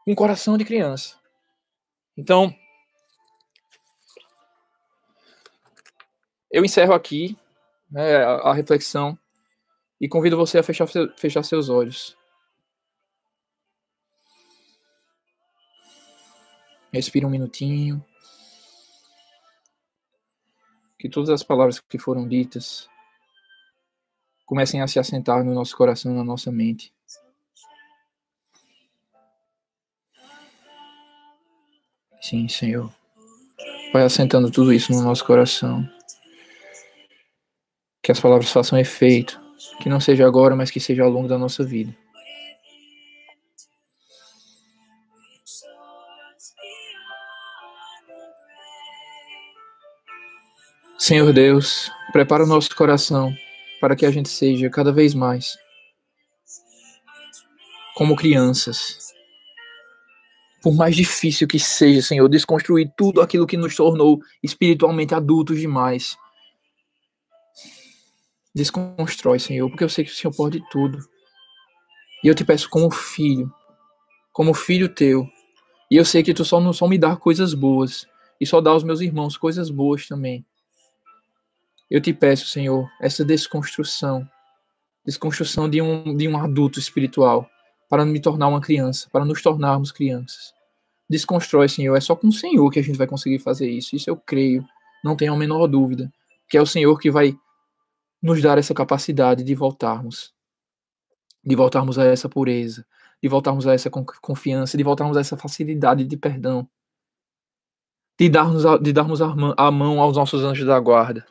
[0.05, 1.15] Um coração de criança.
[2.17, 2.53] Então,
[6.51, 7.37] eu encerro aqui
[7.91, 9.19] né, a, a reflexão
[10.01, 10.87] e convido você a fechar,
[11.17, 12.17] fechar seus olhos.
[16.93, 18.05] Respira um minutinho.
[20.99, 22.89] Que todas as palavras que foram ditas
[24.45, 26.93] comecem a se assentar no nosso coração, na nossa mente.
[32.21, 32.93] Sim, Senhor.
[33.93, 35.89] Vai assentando tudo isso no nosso coração.
[38.03, 39.41] Que as palavras façam efeito
[39.81, 41.95] que não seja agora, mas que seja ao longo da nossa vida.
[50.99, 53.35] Senhor Deus, prepara o nosso coração
[53.81, 55.57] para que a gente seja cada vez mais
[57.97, 59.11] como crianças.
[60.63, 66.17] Por mais difícil que seja, Senhor, desconstruir tudo aquilo que nos tornou espiritualmente adultos demais
[68.55, 70.99] Desconstrói, Senhor, porque eu sei que o Senhor pode tudo.
[72.23, 73.53] E eu te peço como filho,
[74.33, 75.27] como filho teu.
[75.91, 78.07] E eu sei que tu só não só me dá coisas boas
[78.41, 80.45] e só dá aos meus irmãos coisas boas também.
[81.91, 84.29] Eu te peço, Senhor, essa desconstrução,
[85.05, 87.49] desconstrução de um de um adulto espiritual
[87.89, 90.53] para me tornar uma criança, para nos tornarmos crianças.
[91.09, 93.97] Desconstrói, Senhor, é só com o Senhor que a gente vai conseguir fazer isso.
[93.97, 94.65] Isso eu creio,
[95.03, 96.13] não tenho a menor dúvida,
[96.49, 97.37] que é o Senhor que vai
[98.23, 100.35] nos dar essa capacidade de voltarmos,
[101.45, 102.87] de voltarmos a essa pureza,
[103.23, 106.69] de voltarmos a essa confiança, de voltarmos a essa facilidade de perdão,
[108.19, 111.27] de darmos a, de darmos a mão aos nossos anjos da guarda.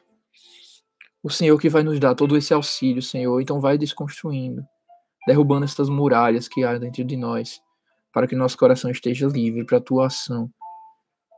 [1.21, 4.65] O Senhor que vai nos dar todo esse auxílio, Senhor, então vai desconstruindo,
[5.27, 7.61] derrubando essas muralhas que há dentro de nós,
[8.11, 10.51] para que nosso coração esteja livre para a tua ação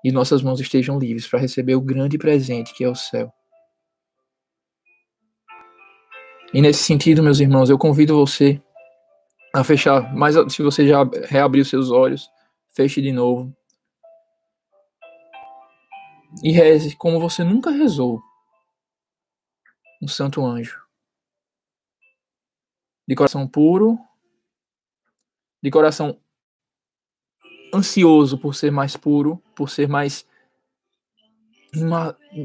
[0.03, 3.33] e nossas mãos estejam livres para receber o grande presente que é o céu.
[6.53, 8.61] E nesse sentido, meus irmãos, eu convido você
[9.53, 12.29] a fechar, mas se você já reabriu seus olhos,
[12.69, 13.55] feche de novo.
[16.43, 18.21] E reze como você nunca rezou.
[20.01, 20.81] Um santo anjo.
[23.07, 23.99] de coração puro,
[25.61, 26.17] de coração
[27.73, 30.25] ansioso por ser mais puro, por ser mais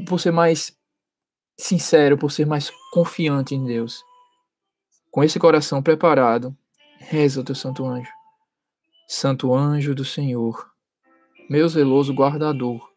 [0.07, 0.76] por ser mais
[1.57, 4.03] sincero, por ser mais confiante em Deus.
[5.09, 6.55] Com esse coração preparado,
[6.99, 8.11] reza o teu santo anjo.
[9.07, 10.69] Santo anjo do Senhor,
[11.49, 12.91] meu zeloso guardador,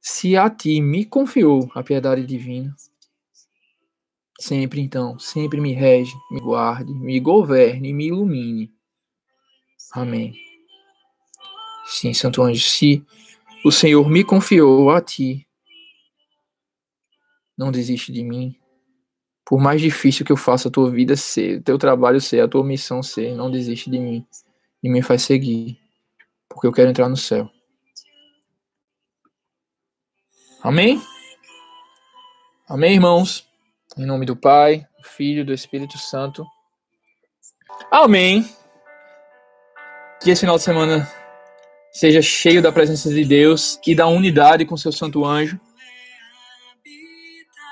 [0.00, 2.74] se a ti me confiou a piedade divina,
[4.38, 8.72] sempre então, sempre me rege, me guarde, me governe, me ilumine.
[9.92, 10.32] Amém.
[11.84, 13.04] Sim, Santo Anjo, se
[13.64, 15.46] o Senhor me confiou a ti,
[17.60, 18.56] não desiste de mim.
[19.44, 22.64] Por mais difícil que eu faça a tua vida ser, teu trabalho ser, a tua
[22.64, 24.26] missão ser, não desiste de mim
[24.82, 25.78] e me faz seguir,
[26.48, 27.50] porque eu quero entrar no céu.
[30.62, 31.02] Amém?
[32.66, 33.46] Amém, irmãos?
[33.98, 36.46] Em nome do Pai, do Filho do Espírito Santo.
[37.90, 38.48] Amém.
[40.22, 41.10] Que esse final de semana
[41.92, 45.60] seja cheio da presença de Deus e da unidade com seu santo anjo.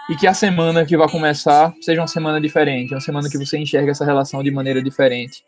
[0.08, 3.58] E que a semana que vai começar seja uma semana diferente, uma semana que você
[3.58, 5.44] enxerga essa relação de maneira diferente.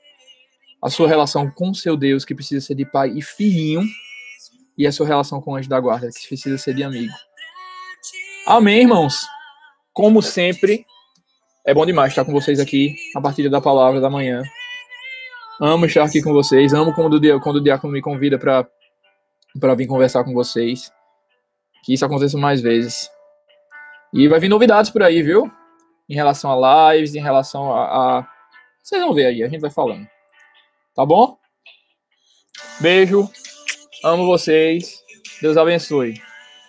[0.83, 3.83] A sua relação com seu Deus, que precisa ser de pai e filhinho,
[4.77, 7.13] e a sua relação com o anjo da guarda, que precisa ser de amigo.
[8.47, 9.27] Amém, irmãos.
[9.93, 10.85] Como sempre,
[11.67, 14.43] é bom demais estar com vocês aqui a partir da palavra da manhã.
[15.61, 16.73] Amo estar aqui com vocês.
[16.73, 20.91] Amo quando o, quando o diácono me convida para vir conversar com vocês.
[21.85, 23.11] Que isso aconteça mais vezes.
[24.13, 25.51] E vai vir novidades por aí, viu?
[26.09, 27.85] Em relação a lives, em relação a,
[28.19, 28.29] a.
[28.83, 30.07] Vocês vão ver aí, a gente vai falando.
[30.95, 31.39] Tá bom?
[32.81, 33.31] Beijo.
[34.03, 35.03] Amo vocês.
[35.41, 36.21] Deus abençoe.